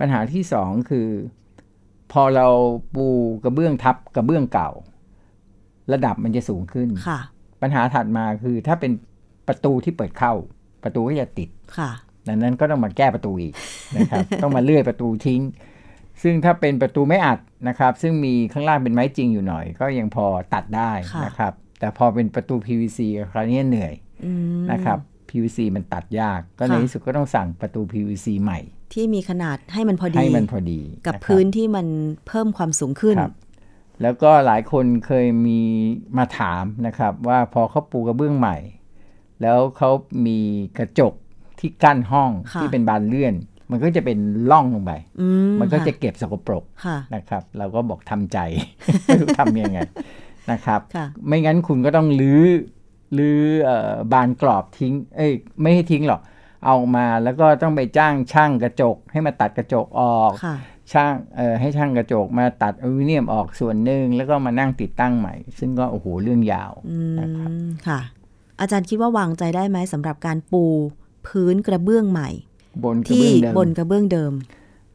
[0.00, 1.08] ปัญหาที่สองคือ
[2.12, 2.46] พอเรา
[2.94, 3.06] ปู
[3.44, 4.70] กระเบื้องทับกระเบื้องเก่า
[5.92, 7.20] ระดับมันจะสูงขึ้นค่ะ
[7.62, 8.92] ปัญหาถัดมาคือถ้าเป็น
[9.48, 10.32] ประตูที่เปิดเข้า
[10.84, 11.48] ประตูก็จะติด
[11.78, 11.90] ค่ะ
[12.28, 13.54] ดังนั้นก็ต้องมาแก้ประตูอีก
[13.96, 15.42] นะครับ ต้องมาเลื่อยประตูทิ้ง
[16.22, 17.38] ซึ่งถ้าเป็นประตูไม่อัด
[17.68, 22.98] นะครับ ซึ่งมีข้างล่างเป็นไม้จริงอยู่หน่อย ก็ยังพอตัดได้ค่ะนะครับ แต่พอเป็นประตู PVC
[23.30, 23.94] คราวนี้เหนื่อย
[24.24, 24.32] อื
[24.62, 24.98] มนะครับ
[25.28, 28.58] PVC มันตัดยาก ก็ในค่ะที่สุดก็ต้องสั่งประตู PVC ใหม่
[28.92, 31.86] ที่มีขนาดให้มันพอดีให้มันพอดี กับะครับพื้นที่มัน
[32.26, 33.34] เพิ่มความสูงขึ้นครับ
[34.02, 35.60] แล้วก็หลายคนเคยมี
[36.18, 38.56] มาถามนะครับ ว่าพอเขาปูกระเบื้องใหม่
[39.42, 39.90] แล้วเขา
[40.26, 40.38] มี
[40.78, 41.14] กระจก
[41.60, 43.34] ที่กั้นห้องค่ะที่เป็นบานเลื่อน
[43.70, 44.18] มันก็จะเป็น
[44.50, 45.26] ร่องลงไปอื
[45.60, 48.38] มันก็จะค่เก็บสกปรกค่ะนะครับ เราก็บอกทำใจ
[49.04, 49.78] ไม่รู้ทำยังไง
[50.50, 52.42] นะครับค่ะไม่งั้นคุณก็ต้องลื้อ
[53.18, 56.20] ลื้อเอ่อบานกรอบทิ้ง เอ้ยไม่ให้ทิ้งหรอก
[56.64, 60.56] เอามาแล้วก็ต้องไปจ้างช่างกระจก ให้มาตัดกระจกออกค่ะ
[60.92, 68.00] ช่างเอ่อให้ช่างกระจกมาตัดอลูมิเนียมออกส่วนหนึ่งแล้วก็มานั่งติดตั้งใหม่ ซึ่งก็โอ้โหเรื่องยาวอืนะครับมค่ะ
[68.60, 70.64] อาจารย์คิดว่าวางใจได้ไหมสำหรับการปู
[71.26, 72.30] พื้นกระเบื้องใหม่
[72.84, 74.32] บนกระที่เบื้องเดิมบนกระเบื้องเดิม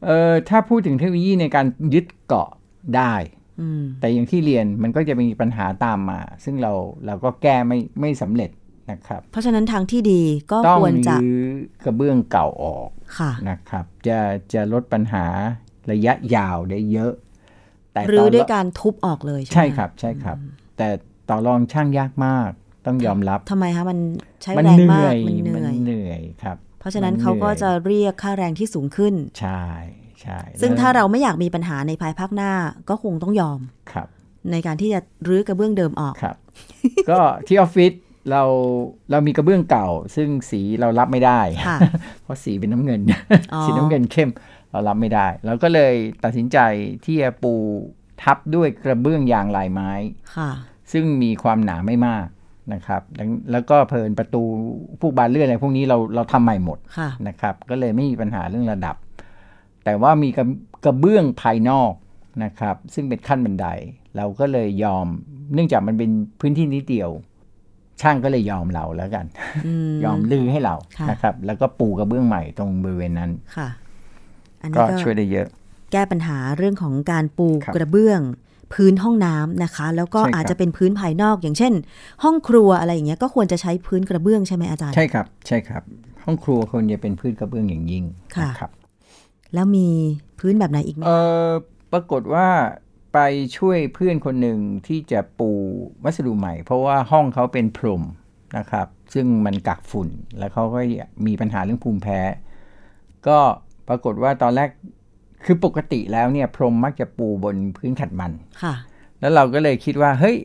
[0.04, 2.48] เอ่อถ้าพูดถึงเทคโนโลยีในการยึดเกาะ
[2.96, 3.14] ได้
[3.60, 6.72] อืมแต่อย่างที่เรียนมันก็จะมีปัญหาตามมา ซึ่งเรา
[7.06, 8.50] เราก็แก้ไม่ไม่สำเร็จ
[8.90, 10.22] นะครับ เพราะฉะนั้นทางที่ดี
[10.52, 11.44] ก็ต้องควรจะรื้อ
[11.84, 14.18] กระเบื้องเก่าออกค่ะนะครับ จะ
[14.52, 15.24] จะลดปัญหา
[15.90, 17.12] ระยะยาวได้เยอะ
[17.92, 20.36] แต่หรือตนด้วยการทุบออกเลยใช่ไหมใช่ครับใช่ครับ
[20.76, 20.88] แต่
[21.28, 22.50] ต่อรองช่างยากมาก
[22.86, 23.98] ต้องยอมรับทำไมคะมัน
[24.42, 29.64] ใช้มัแรงเหมานื่กอยมันเหนื่อยเหนื่อยครับ เพราะฉะนั้นมัเขาก็หนื่อยจะเรียกค่าแรงที่สูงขึ้น ใช่
[30.22, 32.52] ใช่ซึ่งแล้วถ้าเราไม่อยากมีปัญหาในภายภาคหน้า
[32.88, 33.60] ก็คงต้องยอม
[33.92, 34.08] ครับ
[34.52, 36.36] ในการที่จะรื้อกระเบื้องเดิมออกครับ
[37.10, 37.92] ก็ที่ออฟฟิศ
[38.30, 38.42] เรา
[39.10, 41.78] เรามีกระเบื้องเก่า ซึ่งสีเรารับไม่ได้ค่ะ
[42.22, 43.00] เพราะสีเป็นน้ำเงิน
[43.52, 44.30] อ๋อสีน้ำเงินเข้ม
[44.70, 45.94] เรารับไม่ได้เราก็เลย
[46.24, 46.58] ตัดสินใจ
[47.04, 47.54] ที่จะปู
[48.22, 49.90] ทับด้วยกระเบื้องยางลายไม้
[50.36, 50.50] ค่ะ
[50.92, 52.26] ซึ่งมีความหนาไม่มาก
[52.74, 54.42] นะครับแล้วแล้วก็เพลินประตู
[55.00, 58.96] พวกบานเลื่อนอะไรพวกนี้เราเราทำใหม่หมดค่ะนะครับ ก็เลยไม่มีปัญหาเรื่องระดับ
[59.84, 60.44] แต่ว่ามีกระ
[60.84, 61.92] กระเบื้องภายนอก
[62.44, 63.66] นะครับ ซึ่งเป็นขั้นบันได
[64.16, 65.06] เราก็เลยยอม
[65.54, 66.10] เนื่องจากมันเป็น
[66.40, 67.10] พื้นที่นิดเดียว
[68.00, 69.24] ช่างก็เลยยอมเราแล้วกัน
[69.66, 73.68] อืมยอมลือให้เราค่ะนะครับ แล้วก็ปูกระเบื้องใหม่ตรงบริเวณนั้นค่ะ
[74.62, 75.46] อันนี้ก็ก็ช่วยได้เยอะ
[75.92, 78.20] แก้ปัญหาเรื่องของการปูครับกระเบื้อง
[78.72, 81.72] พื้นห้องน้ำนะคะ แล้วก็ใช่ครับอาจจะเป็นพื้นภายนอกอย่างเช่น
[82.24, 85.82] ห้องครัวอะไรอย่างเงี้ยก็ควรจะใช้พื้นกระเบื้องใช่ไหมอาจารย์ใช่ครับ ใช่ครับ
[86.24, 88.04] ห้องครัวควรจะเป็นพื้นกระเบื้องอย่างยิ่ง
[88.36, 88.70] ค่ะนะครับ
[89.54, 89.88] แล้วมี
[90.38, 91.10] พื้นแบบไหนอีกไหมเอ
[91.46, 91.48] อ
[91.92, 92.46] ปรากฏว่า
[93.12, 93.18] ไป
[93.56, 95.50] ช่วยเพื่อนคนหนึ่งที่จะปู
[96.04, 98.02] วัสดุใหม่ เพราะว่าห้องเขาเป็นพรม
[98.58, 100.08] นะครับ ซึ่งมันกักฝุ่น
[100.38, 100.80] แล้วเขาก็
[101.26, 102.20] มีปัญหาเรื่องภูมิแพ้
[103.26, 103.38] ก็
[103.88, 104.68] ปรากฏว่าตอนแรก
[105.44, 108.32] คือปกติแล้วเนี่ยพรมมักจะปูบนพื้นขัดมัน
[108.62, 108.74] ค่ะ
[109.20, 110.36] แล้วเราก็เลยคิดว่าเฮ้ย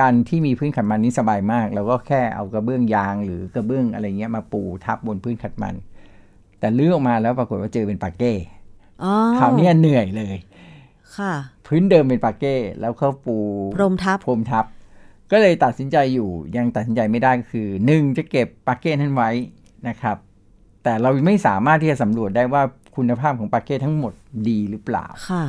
[0.00, 5.74] การที่มีพื้นขัดมันนี้สบายมาก เราก็แค่เอากระเบื้องยางหรือกระเบื้องอะไรเงี้ยมาปูทับบนพื้นขัดมัน
[6.60, 8.32] แต่ลื้อออกมาแล้วปรากฏว่าเจอเป็นปาเก้
[9.02, 10.36] อ๋อคราวเนี้ยเหนื่อยเลย
[11.18, 11.32] ค่ะ
[11.66, 13.38] พื้นเดิมเป็นปาเก้แล้วเขาปู
[13.76, 14.64] พรมทับพรมทับ
[15.32, 19.30] ก็เลยตัดสินใจอยู่ยังตัดสินใจไม่ได้ก็คือหนึ่งจะเก็บปาเก้นั้นไว้
[19.88, 20.16] นะครับ
[20.82, 22.62] แต่เราไม่สามารถที่จะสำรวจได้ว่า
[22.96, 24.12] คุณภาพของปาเก้ทั้งหมด
[24.48, 25.44] ดีหรือเปล่าค่ะ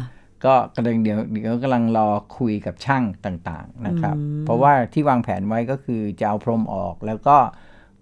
[0.46, 7.38] ก็กำลังเดี๋ยวเดี๋ยวกำลังรอคุยกับช่างต่างๆนะครับอืมเพราะว่าที่วางแผนไว้ก็คือจะเอาพรมออกแล้วก็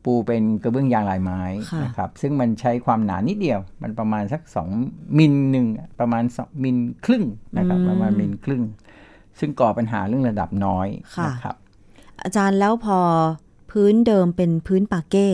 [0.06, 1.42] ปูเป็นกระเบื้องยางลายไม้
[1.84, 4.42] นะครับซึ่งมันใช้ความหนานิดเดียว มันประมาณสัก
[4.80, 5.68] 2 มิลหนึ่ง
[6.00, 7.24] ประมาณ2มิลครึ่ง
[7.58, 8.64] นะครับประมาณมิลครึ่ง
[9.40, 10.88] ซึ่งก่อปัญหาเรื่องระดับน้อย
[11.28, 11.56] นะครับ
[12.24, 13.00] อาจารย์แล้วพอ
[13.72, 15.30] พื้นเดิมเป็นพื้นปาเก้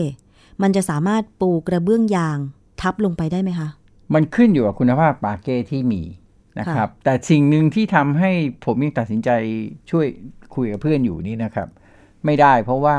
[0.62, 2.38] มันจะสามารถปูกระเบื้องยาง
[2.80, 3.68] ทับลงไปได้ไหมคะ
[4.14, 6.02] มันขึ้นอยู่กับคุณภาพปาเก้ที่มี
[6.58, 8.30] นะครับ แต่สิ่งหนึ่งที่ทำให้
[8.64, 9.30] ผมยังตัดสินใจ
[9.90, 10.06] ช่วย
[10.54, 11.68] คุยกับเพื่อนอยู่นี่นะครับ
[12.24, 12.96] ไม่ได้เพราะว่า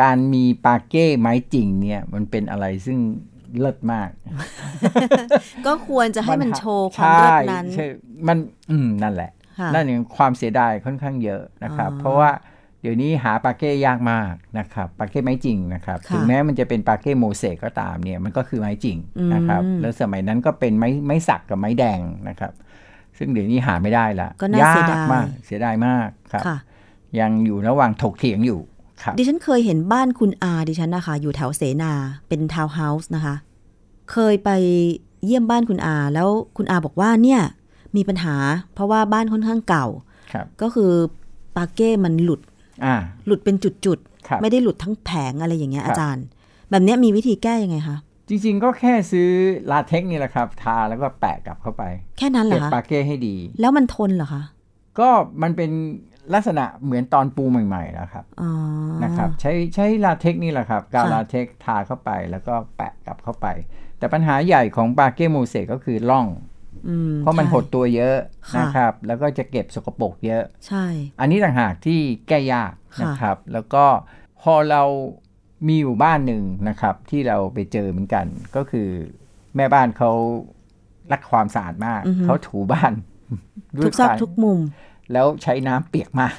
[0.00, 2.98] การมีปาเก้ไม้จริงเนี่ยมันเป็นอะไรซึ่ง
[3.60, 4.10] เลิศมาก
[5.66, 7.86] ก็ควรจะให้มันหโชว์ความเลิศนั้นใช่ใช่
[8.28, 8.38] มัน
[8.70, 12.30] อืมนั่นแหละค่ะนั่นเองความเสียดายค่อนข้างเยอะนะครับอ๋อเพราะว่า
[12.82, 18.98] เดี๋ยวนี้หาปาเก้ยากมากนะครับปาเก้ไม้จริงนะครับค่ะถึงแม้มันจะเป็นปาเก้โมเสกก็ตามเนี่ยมันก็คือไม้จริง
[19.34, 22.52] นะครับอืมแล้วสมัยนั้นก็เป็นไม้ไม้สักกับไม้แดงนะครับ
[23.18, 26.58] ซึ่งเดี๋ยวนี้หาไม่ได้ละก็น่าเสียดายกมากเสียดายมากครับค่ะ
[27.20, 28.75] ยังอยู่ระหว่างถกเถียงอยู่ครับ
[29.18, 31.92] ดิฉันเคยเห็นบ้านคุณอาดิฉันนะคะ อยู่แถวเสนา
[32.28, 33.34] เป็นทาวน์เฮาส์นะคะ
[34.12, 34.50] เคยไป
[35.24, 37.40] เยี่ยมบ้านคุณอา แล้วคุณอาบอกว่าเนี่ย
[37.96, 38.36] มีปัญหา
[38.74, 39.86] เพราะว่าบ้านค่อนข้างเก่า
[40.32, 40.92] ครับก็คือ
[41.56, 42.40] ปาเก้มันหลุด
[42.84, 46.24] อ่าหลุดเป็นจุดครับๆไม่ได้หลุดทั้งแผงอะไรอย่างเงี้ยครับอาจารย์
[46.70, 47.96] แบบเนี้ยมีวิธีแก้ยังไงคะ
[48.28, 49.28] จริงๆ ก็แค่ซื้อ
[49.70, 51.82] ลาเท็กซ์นี่แหละครับ ทาแล้วก็แปะกลับเข้าไป
[52.18, 54.42] แค่นั้นเหรเก็อบคะปาเก้ให้ดี แล้วมันทนเหรอคะ
[54.98, 55.08] ก็
[55.42, 55.70] มันเป็น
[56.34, 58.50] ลักษณะเหมือนตอนปูใหม่ๆแล้วครับอ๋อ
[59.04, 63.46] นะครับ ใช้ใช้ลาเท็กซ์นี่แหละครับ กาวค่ะลาเท็กซ์ทาเข้าไปแล้วก็แปะกลับเข้าไป
[63.98, 66.26] แต่ปัญหาใหญ่ของปาเก้โมเสกก็คือร่อง
[66.88, 68.16] อืมเพราะมันใช่หดตัวเยอะ
[68.52, 70.84] ค่ะนะครับ แล้วก็จะเก็บสกปรกเยอะ ใช่
[71.20, 73.84] อันนี้ต่างหากที่แก้ยากค่ะนะครับ แล้วก็
[74.42, 74.82] พอเรา
[75.68, 78.88] มีอยู่บ้านหนึ่งนะครับ ที่เราไปเจอเหมือนกันก็คือ
[79.56, 80.10] แม่บ้านเขา
[81.12, 82.92] รักความสะอาดมาก เขาถูบ้าน
[83.76, 84.58] ด้วทุยกซอกสายทุกมุม
[85.12, 86.34] แล้วใช้น้ำเปียกมาก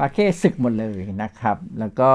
[0.00, 2.10] ปาเก้สึกหมดเลยนะครับ แล้วก็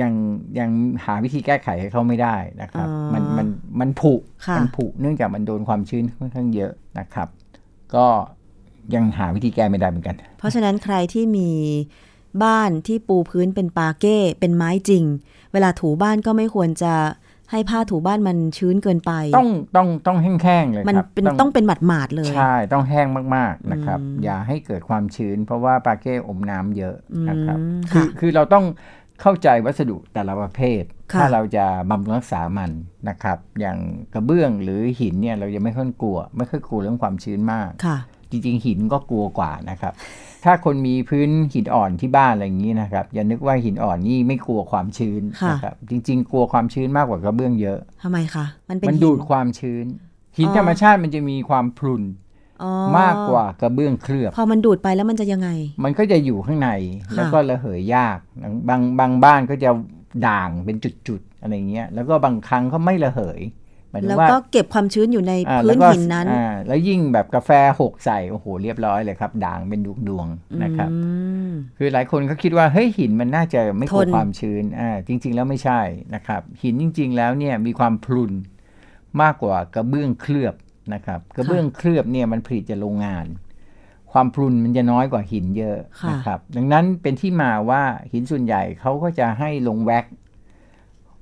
[0.00, 0.12] ยัง
[0.58, 0.70] ยัง
[1.04, 3.46] หาวิธีแก้ไขให้เขาไม่ได้นะครับอ๋อมันมัน
[3.80, 4.14] มันผุ
[4.46, 7.28] ค่ะมัผุเนื่องจากมันโดนความชื้นค่อนข้างเยอะนะครับ
[7.94, 8.06] ก็
[8.94, 11.50] ยังหาวิธีแก้ไม่ได้เหมือนกัน เพราะฉะนั้นใครที่มี
[12.44, 15.04] บ้านที่ปูพื้นเป็นปาเก้เป็นไม้จริง
[15.52, 16.94] เวลาถูบ้านก็ไม่ควรจะ
[17.52, 26.96] ให้ผ้าถูบ้านมันชื้นเกินไป ต้องต้องต้องแห้งๆเลยมันครับเป็นต้องเป็นหมาดๆเลย ใช่ ต้องแห้งมากๆนะครับอืมอย่าให้เกิดความชื้น เพราะว่าปาเก้อมน้ำเยอะ
[27.30, 28.64] นะครับอืมคือค่ะคือเราต้อง
[29.20, 30.82] เข้าใจวัสดุแต่ละประเภท
[31.12, 32.70] ค่ะถ้าเราจะบำรุงรักษามัน
[33.08, 33.78] นะครับ อย่าง
[34.14, 37.98] กระเบื้องหรือหินเนี่ยเราจะไม่ค่อยกลัว ไม่ค่อยกลัวเรื่องความชื้นมากค่ะ
[38.30, 39.92] จริงๆหินก็กลัวกว่านะครับ
[40.44, 49.84] ถ้าคนมีพื้นหินอ่อนที่บ้านอะไรอย่างนี้นะครับ อย่านึกว่าหินอ่อนนี่ไม่กลัวความชื้นค่ะนะครับจริง ๆ กลัวความชื้นมากกว่ากระเบื้องเยอะทำไมคะมันเป็นมันหิดูดความชื้น
[50.38, 52.02] หินอ๋อธรรมชาติมันจะมีความพรุน
[52.62, 55.48] อ๋อมากกว่ากระเบื้องเคลือบ พอมันดูดไปแล้วมันจะยังไง
[55.84, 56.70] มันก็จะอยู่ข้างใน
[57.06, 58.18] ค่ะแล้วก็ระเหยยาก
[58.68, 59.70] บางบางบ้านก็จะ
[60.26, 60.76] ด่างเป็น
[61.08, 63.40] จุดๆอะไรเงี้ยแล้วก็บางครั้งก็ไม่ระเหย
[63.92, 70.98] หมายถึแล้วงว่าก็เก็บความชื้นอยู่ในอ่าพื้แล้วนก็หินนั้นอ่าแล้วยิ่งแบบกาแฟหกใส่โอ้โหเรียบร้อยเลยครับ ด่างเป็นดวงดวงๆนะครับอื
[71.48, 75.80] มคือหลายคนก็คิดว่าเฮ้ยหินมันน่าจะไม่กลัวทนความชื้นอ่าจริง ๆ แล้วไม่ใช่
[76.14, 78.32] นะครับ หินจริง ๆ แล้วเนี่ยมีความพรุน
[79.22, 80.54] มากกว่ากระเบื้องเคลือบ
[80.94, 83.26] นะครับ กระเบื้องเคลือบเนี่ยมันผลิตจากโรงงาน
[84.12, 87.82] ความพรุนมันจะน้อยกว่าหินเยอะค่ะนะครับ ดังนั้นเป็นที่มาว่า
[88.12, 90.06] หินส่วนใหญ่เขาก็จะให้ลงแว็ก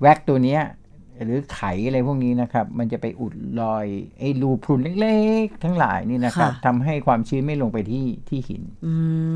[0.01, 0.61] แว็กตัวเนี้ย
[1.23, 3.85] หรือไขอะไรพวกนี้นะครับ มันจะไปอุดรอย
[4.19, 8.93] ไอ้รูพรุนเล็กๆ ทั้งหลายนี่นะครับค่ะทำให้ความชื้นไม่ลงไปที่ที่หินอื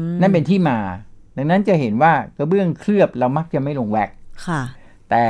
[0.09, 0.77] มนั่นเป็นที่มา
[1.37, 4.09] ดังนั้นจะเห็นว่ากระเบื้องเคลือบเรามักจะไม่ลงแว็ก
[4.47, 4.61] ค่ะ
[5.11, 5.25] แต่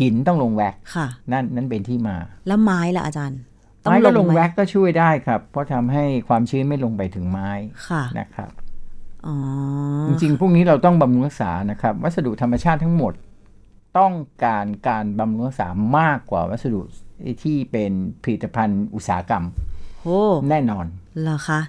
[0.00, 3.40] หินต้องลงแว็กค่ะ นั่นนั่นเป็นที่มา แล้วไม้ล่ะอาจารย์
[3.82, 7.50] ต้องไม้ก็ลงไหมแว็กก็ช่วยได้ครับ เพราะทำให้ความชื้นไม่ลงไปถึงไม้
[7.88, 8.50] ค่ะนะครับ
[9.26, 9.36] อ๋อ
[10.08, 13.12] จริงๆพวกนี้เราต้องบำรุงรักษานะครับ วัสดุธรรมชาติทั้งหมด
[13.98, 14.12] ต้อง
[14.44, 15.68] การการบำรุงรักษา
[15.98, 16.80] มากกว่าวัสดุ
[17.44, 19.44] ที่เป็นผลิตภัณฑ์อุตสาหกรรม
[20.02, 20.20] โอ้
[20.50, 20.86] แน่นอน
[21.20, 21.60] เหรอคะ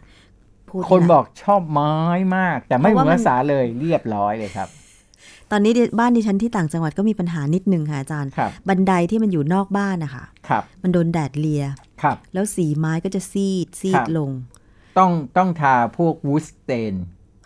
[0.68, 1.94] พูดคนละบอกชอบไม้
[2.38, 4.70] มาก แต่ไม่เพบำราะรุว่างมันรักษาเลยเรียบร้อยเลยครับ
[5.52, 11.64] ตอนนี้ดิบ้านดิฉันที่ต่างจังหวัดก็มีปัญหานิดนึงค่ะอาจารย์ครับบันไดที่มันอยู่นอกบ้านนะคะครับ มันโดนแดดเลีย
[12.02, 14.30] ครับ แล้วสีไม้ก็จะซีดซีครัดบลง
[14.98, 16.94] ต้องต้องทาพวกวูดสเตน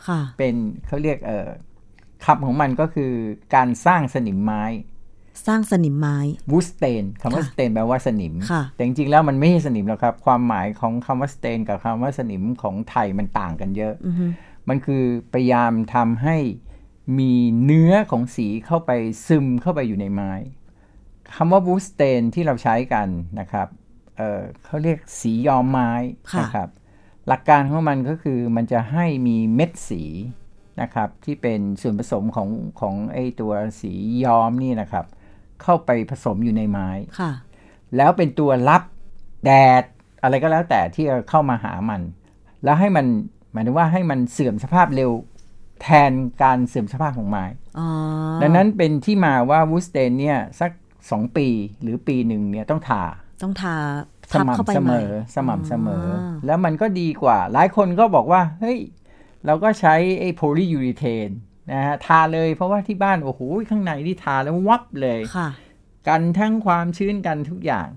[0.07, 0.55] ค่ะ เป็น
[0.87, 1.47] เขาเรียกเอ่อ
[2.25, 3.11] คำของมันก็คือ
[3.55, 4.63] การสร้างสนิมไม้
[5.47, 6.17] สร้างสนิมไม้
[6.51, 14.25] วูดสเตนคำว่าค่ะสเตนแปลว่าสนิมค่ะแต่จริงๆแล้วมันไม่ใช่สนิมหรอกครับ ความหมายของคำว่าสเตนกับคำว่าสนิมของไทยมันต่างกันเยอะอือฮึ
[14.69, 15.03] มันคือ
[15.33, 16.37] พยายามทำให้
[17.19, 17.33] มี
[17.65, 18.91] เนื้อของสีเข้าไป
[19.27, 20.31] ซึมเข้าไปอยู่ในไม้
[21.35, 23.07] คำว่าวูดสเตนที่เราใช้กัน
[23.39, 23.67] นะครับ
[24.17, 25.91] เอ่อเขาเรียกสีย้อมไม้
[26.31, 26.69] ค่ะนะครับ
[27.27, 30.03] หลักการของมันก็คือมันจะให้มีเม็ดสี
[30.81, 32.49] นะครับที่เป็นส่วนผสมของ
[32.79, 35.05] ของไอตัวสีย้อมนี่นะครับ
[35.61, 37.31] เข้าไปผสมอยู่ในไม้ค่ะ
[37.97, 38.83] แล้วเป็นตัวรับ
[39.45, 39.51] แด
[39.81, 39.83] ด
[40.23, 42.01] อะไรก็แล้วแต่ที่จะเข้ามาหามัน
[42.63, 43.05] แล้วให้มัน
[43.51, 45.11] หมายถึงว่าให้มันเสื่อมสภาพเร็ว
[45.81, 46.11] แทน
[46.43, 47.45] การเสื่อมสภาพของไม้
[47.79, 47.87] อ๋อ
[48.41, 50.71] ดังนั้นเป็นที่มาว่าวูสเตนเนี่ยสัก
[51.03, 51.47] 2ปี
[51.81, 53.03] หรือปีหนึ่งเนี่ยต้องทา
[53.43, 53.75] ต้องทา
[54.31, 58.77] สทับเข้าไปม่ำเสใหมม่อสม่ำเสมอออแล้วมันก็ดีกว่า หลายคนก็บอกว่าเฮ้ย
[59.45, 61.29] เราก็ใช้ไอ้โพลียูริเทน
[61.71, 65.49] นะฮะทาเลยเพราะว่าที่บ้านโอ้โหข้างในที่ทาแล้ววับเลยค่ะ
[66.07, 67.87] กันทั้งความชื้นกันทุกอย่าง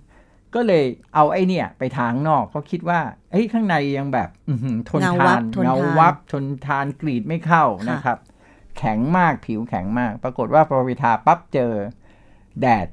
[0.54, 0.84] ก็เลย
[1.14, 8.18] เอาไอ้เนี่ย ไปทางนอกเขาคิดว่าเอ้ยข้างในยังแบบอื้อหือทนเงาทาวันบทนทานเงาวับทนทานกรีดไม่เข้าค่ะนะครับ
[8.78, 11.72] แข็งมากผิวแข็งมาก ปรากฏว่าพอไปทาปั๊บเจอ
[12.60, 12.86] แดด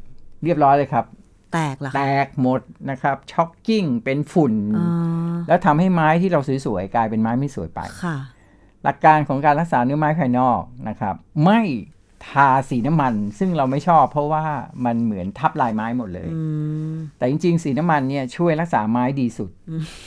[0.44, 1.06] เรียบร้อยเลยครับ
[1.54, 4.88] แตกเหรอแตคะกหมดนะครับช็อกกิ้งเป็นฝุ่นอ๋อ
[5.48, 8.18] แล้วทำให้ไม้ที่เราสวยๆกลายเป็นไม้ไม่สวยไปค่ะ
[8.86, 11.16] หลักการของการรักษาเนื้อไม้ภายนอกนะครับ
[11.46, 11.62] ไม่
[12.28, 14.46] ทาสีน้ำมัน ซึ่งเราไม่ชอบ เพราะว่า
[14.86, 16.42] มันเหมือนทับลายไม้หมดเลยอื
[16.92, 19.50] มแต่จริง ๆ สีน้ำมันเนี่ยช่วยรักษาไม้ดีสุด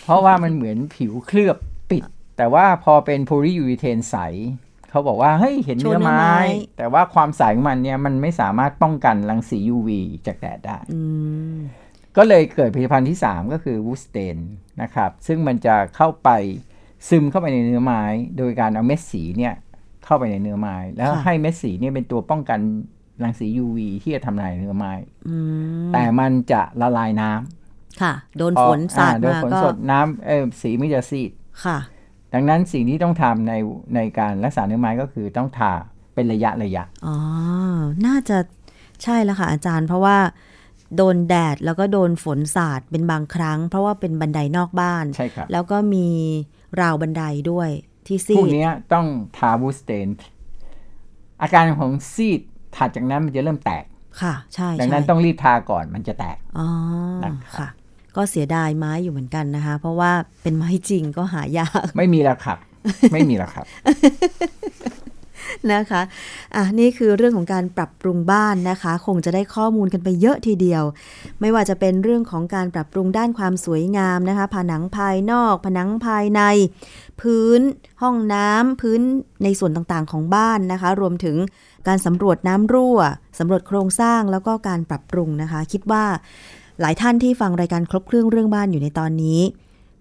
[0.04, 1.56] เพราะว่ามันเหมือนผิวเคลือบ
[1.90, 2.02] ปิด
[2.38, 4.16] แต่ว่าพอเป็นโพลียูริเทนใส
[4.90, 6.38] เขาบอกว่าเฮ้ยเห็นเนื้อโชว์เนื้อไม้ไม้
[6.76, 9.88] แต่ว่าความใสของมันเนี่ยมันไม่สามารถป้องกันรังสี UV
[10.26, 11.00] จากแดดได้อื
[11.54, 11.56] ม
[12.16, 14.36] ก็เลยเกิดผลิตภัณฑ์ที่ 3 ก็คือวูสเตน
[14.82, 16.30] นะครับ ซึ่งมันจะเข้าไป
[17.08, 18.02] ซึมเข้าไปในเนื้อไม้
[18.38, 19.54] โดยการเอาเม็ดสีเนี่ย
[20.04, 22.60] เข้าไปในเนื้อไม้ แล้วค่ะให้เม็ดสีเนี่ยเป็นตัวป้องกัน
[23.22, 24.92] รังสี UV ที่จะทำลายเนื้อไม้
[25.28, 25.36] อื
[25.86, 31.30] มแต่มันจะละลายน้ำค่ะ โดนพอฝนสาดอ่โดนมาฝนก็สดน้ำเออสีไม่จะซีด
[31.64, 31.78] ค่ะ
[32.34, 33.52] ดังนั้นสิ่งที่ต้องทำใน
[33.94, 35.72] ในการรักษาเนื้อไม้ก็คือต้องทา
[36.14, 37.16] เป็นระยะระยะอ๋อ
[38.06, 38.38] น่าจะ
[39.02, 40.18] ใช่แล้วค่ะอาจารย์ เพราะว่า
[40.96, 46.08] โดนแดดแล้วก็โดนฝนสาดเป็นบางครั้ง เพราะว่าเป็นบันไดนอกบ้านใช่ครับแล้วก็มี
[46.80, 47.70] ราวบันไดด้วย
[48.06, 49.06] ที่ซีพวกดเนี้ยต้อง
[49.36, 50.08] ทาบูสเตน
[51.42, 52.40] อาการของซีด
[52.76, 53.84] ถัดจากนั้นมันจะเริ่มแตก
[54.22, 56.68] ค่ะ ใช่ดังใช่นั้นต้องรีบทาก่อนมันจะแตกอ๋อ
[57.24, 57.68] นะครับค่ะ
[58.16, 60.12] ก็เสียดายไม้อยู่เหมือนกันนะคะ เพราะว่า
[60.42, 62.58] เป็นไม้จริงก็หายาก ไม่มีแล้วครับ
[63.12, 63.66] ไม่มีแล้วครับ
[65.72, 66.02] นะคะ
[66.54, 70.82] อะนี่คือเรื่องของการปรับปรุงบ้านนะคะ คงจะได้ข้อมูลกันไปเยอะทีเดียว
[71.40, 76.40] ไม่ว่าจะเป็นเรื่องของการปรับปรุงด้านความสวยงามนะคะ ผนังภายนอก ผนังภายใน
[77.20, 77.60] พื้น
[78.02, 79.00] ห้องน้ำพื้น
[79.44, 81.36] ในส่วนต่างๆของบ้านนะคะ รวมถึง
[81.88, 82.98] การสำรวจน้ำรั่ว
[83.38, 86.04] สำรวจโครงสร้างแล้วก็การปรับปรุงนะคะ คิดว่า
[86.80, 89.40] หลายท่านที่ฟังรายการครบเครื่องเรื่องบ้านอยู่ในตอนนี้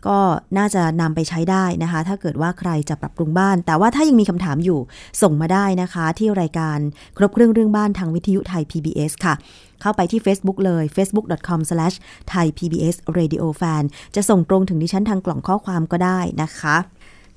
[0.07, 0.19] ก็
[0.57, 4.79] น่าจะนำไปใช้ได้นะคะ ถ้าเกิดว่าใครจะปรับปรุงบ้าน แต่ว่าถ้ายังมีคำถามอยู่
[5.21, 6.77] ส่งมาได้นะคะ ที่รายการ
[7.17, 9.33] ครบเครื่องเรื่องบ้านทางวิทยุไทย PBS ค่ะ
[9.81, 13.83] เข้าไปที่ Facebook เลย facebook.com/thaipbsradiofan
[14.15, 16.77] จะส่งตรงถึงดิฉันทางกล่องข้อความก็ได้นะคะ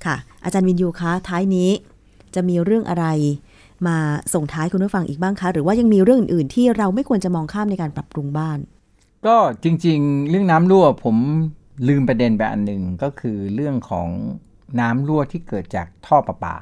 [0.05, 1.69] ค่ะ อาจารย์วินยูคะท้ายนี้
[2.35, 3.05] จะมีเรื่องอะไร
[3.87, 3.97] มา
[4.33, 8.59] ส่งท้ายคุณผู้ฟังอีกบ้างคะ หรือว่ายังมีเรื่องอื่นๆที่เราไม่ควรจะมองข้ามในการปรับปรุงบ้าน
[9.25, 11.15] ก็จริง ๆ เรื่องน้ำรั่วผม
[11.87, 14.09] ลืมประเด็นไปอันหนึ่งก็คือเรื่องของ
[14.79, 16.55] น้ำรั่วที่เกิดจากท่อประปา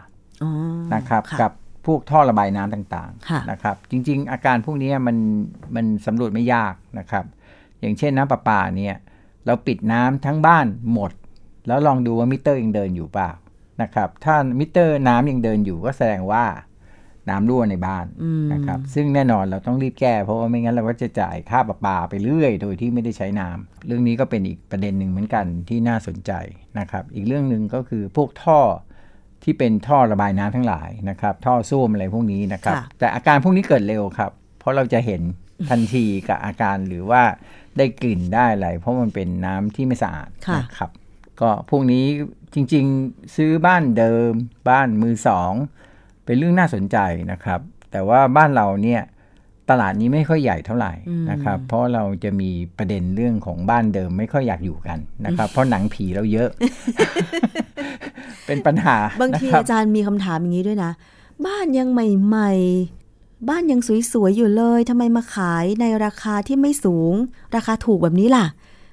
[0.43, 0.51] อ๋อ
[0.95, 1.51] นะครับค่ะกับ
[1.85, 5.17] พวกท่อระบายน้ำต่างค่ะๆนะครับ จริง ๆ อาการพวกนี้มัน
[5.75, 7.25] มันสำรวจไม่ยากนะครับ
[7.79, 8.95] อย่างเช่นน้ำประปาเนี่ย
[9.45, 11.11] เราปิดน้ำทั้งบ้านหมด
[11.67, 13.31] แล้วลองดูว่ามิเตอร์ยังเดินอยู่เปล่า
[13.81, 16.45] นะครับ ถ้ามิเตอร์น้ำยังเดินอยู่ก็แสดงว่า
[17.29, 26.31] น้ำรั่วในบ้านอืมนะครับ ซึ่งแน่นอนเราต้องรีบแก้ เพราะว่าไม่งั้นเราก็จะจ่ายค่าประปาไปเรื่อย โดยที่ไม่ได้ใช้น้ำเรื่องนี้ก็เป็นอีกประเด็นหนึ่งเหมือนกันที่น่าสนใจ
[26.79, 28.59] นะครับ อีกเรื่องหนึ่งก็คือพวกท่อ
[29.43, 35.21] ที่เป็นท่อระบายน้ำทั้งหลายนะครับ ท่อส้วมอะไรพวกนี้นะครับค่ะแต่อาการพวกนี้เกิดเร็วครับ เพราะเราจะเห็น
[35.69, 37.21] ทันทีกับอาการหรือว่า
[37.77, 40.91] ได้กลิ่นได้อะไรเพราะมันเป็นน้ำที่ไม่สะอาดค่ะนะครับ
[41.41, 42.05] ก็พวกนี้
[42.53, 44.31] จริง ๆ ซื้อบ้านเดิม
[44.69, 45.53] บ้านมือสอง
[46.29, 46.97] เป็นเรื่องน่าสนใจ
[47.31, 47.59] นะครับ
[47.91, 49.01] แต่ว่าบ้านเราเนี่ย
[49.69, 50.93] ตลาดนี้ไม่ค่อยใหญ่เท่าไหร่
[51.31, 56.49] นะครับ เพราะเราจะมีประเด็นเรื่องของบ้านเดิมไม่ค่อยอยากอยู่กันนะครับ เพราะหนังผีเราเยอะ
[58.47, 60.91] เป็นปัญหา บางทีนะครับอาจารย์มีคำถามอย่างนี้ด้วยนะ
[61.45, 63.79] บ้านยังใหม่ๆ บ้านยัง
[64.13, 67.13] สวยๆอยู่เลยทำไมมาขายในราคาที่ไม่สูง
[67.55, 68.45] ราคาถูกแบบนี้ล่ะ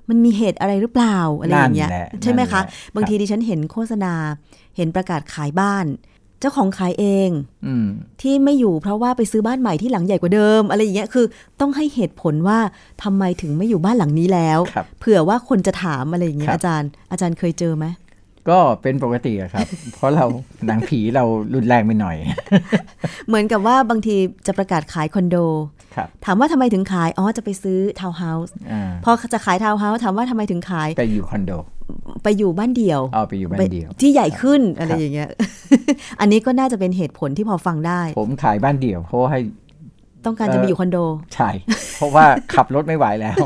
[0.09, 4.15] มันมีเหตุอะไรหรือเปล่าอะไรอย่างเงี้ยนั่นแหละใช่ไหมคะนั่นแหละบางทีดิฉันเห็นโฆษณา
[4.77, 5.85] เห็นประกาศขายบ้าน
[6.41, 7.31] เจ้าของขายเอง
[7.67, 7.87] อืม
[8.23, 11.27] ที่ไม่อยู่เพราะว่าไปซื้อบ้านใหม่ที่หลังใหญ่กว่าเดิม อะไรอย่างเงี้ยคือ
[11.61, 12.59] ต้องให้เหตุผลว่า
[13.03, 17.87] ทำไมถึงไม่อยู่บ้านหลังนี้แล้วครับเผื่อว่าคนจะถามอะไรอย่างเงี้ยครับอาจารย์อาจารย์เคยเจอไหม
[18.49, 20.25] ก็เป็นปกติอะครับ เพราะเรา
[20.67, 21.25] หนังผีเรา
[21.55, 22.17] รุนแรงไปหน่อย
[23.27, 24.17] เหมือนกับว่าบางที
[24.47, 25.37] จะประกาศขายคอนโด
[25.97, 31.53] ครับถามว่าทำไมถึงขาย อ๋อ จะไปซื้อทาวน์เฮาส์อ่าพอจะขายทาวน์เฮาส์ถามว่าทำไมถึงขายไปอยู่คอนโด
[32.27, 35.31] ไปอยู่บ้านเดี่ยวเอาไปอยู่บ้านเดี่ยว ที่ใหญ่ขึ้นอะไรครับอย่างเงี้ย
[36.21, 39.41] อันนี้ก็น่าจะเป็นเหตุผลที่พอฟังได้ ผมขายบ้านเดี่ยวเพราะว่าให้
[40.25, 40.99] ต้องการจะไปอยู่คอนโด
[41.35, 41.51] ใช่
[41.97, 42.25] เพราะว่า
[42.55, 43.37] ขับรถไม่ไหวแล้ว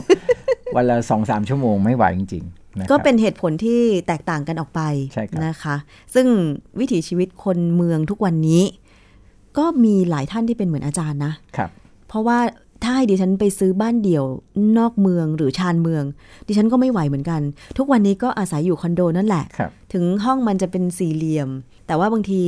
[0.76, 4.80] วันละสองสามชั่วโมงไม่ไหวจริงๆนะครับก็เป็นเหตุผลที่แตกต่างกันออกไป
[5.12, 5.76] ใช่ครับนะคะ
[6.14, 6.26] ซึ่ง
[6.80, 8.62] วิถีชีวิตคนเมืองทุกวันนี้
[9.58, 11.70] ก็มีหลายท่านที่เป็นเหมือนอาจารย์นะครับ
[12.08, 12.38] เพราะว่า
[12.82, 14.24] ถ้าให้ดิฉันไปซื้อบ้านเดี่ยว
[14.78, 16.04] นอกเมืองหรือชานเมือง
[16.46, 17.40] ดิฉันก็ไม่ไหวเหมือนกัน
[17.78, 21.48] ทุกวันนี้ก็อาศัยอยู่คอนโดนั่นแหละครับถึงห้องมันจะเป็นสี่เหลี่ยม
[21.86, 22.42] แต่ว่าบางที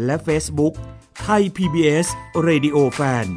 [0.06, 0.74] และ Facebook
[1.22, 2.08] ไทย PBS
[2.48, 3.28] Radio Fan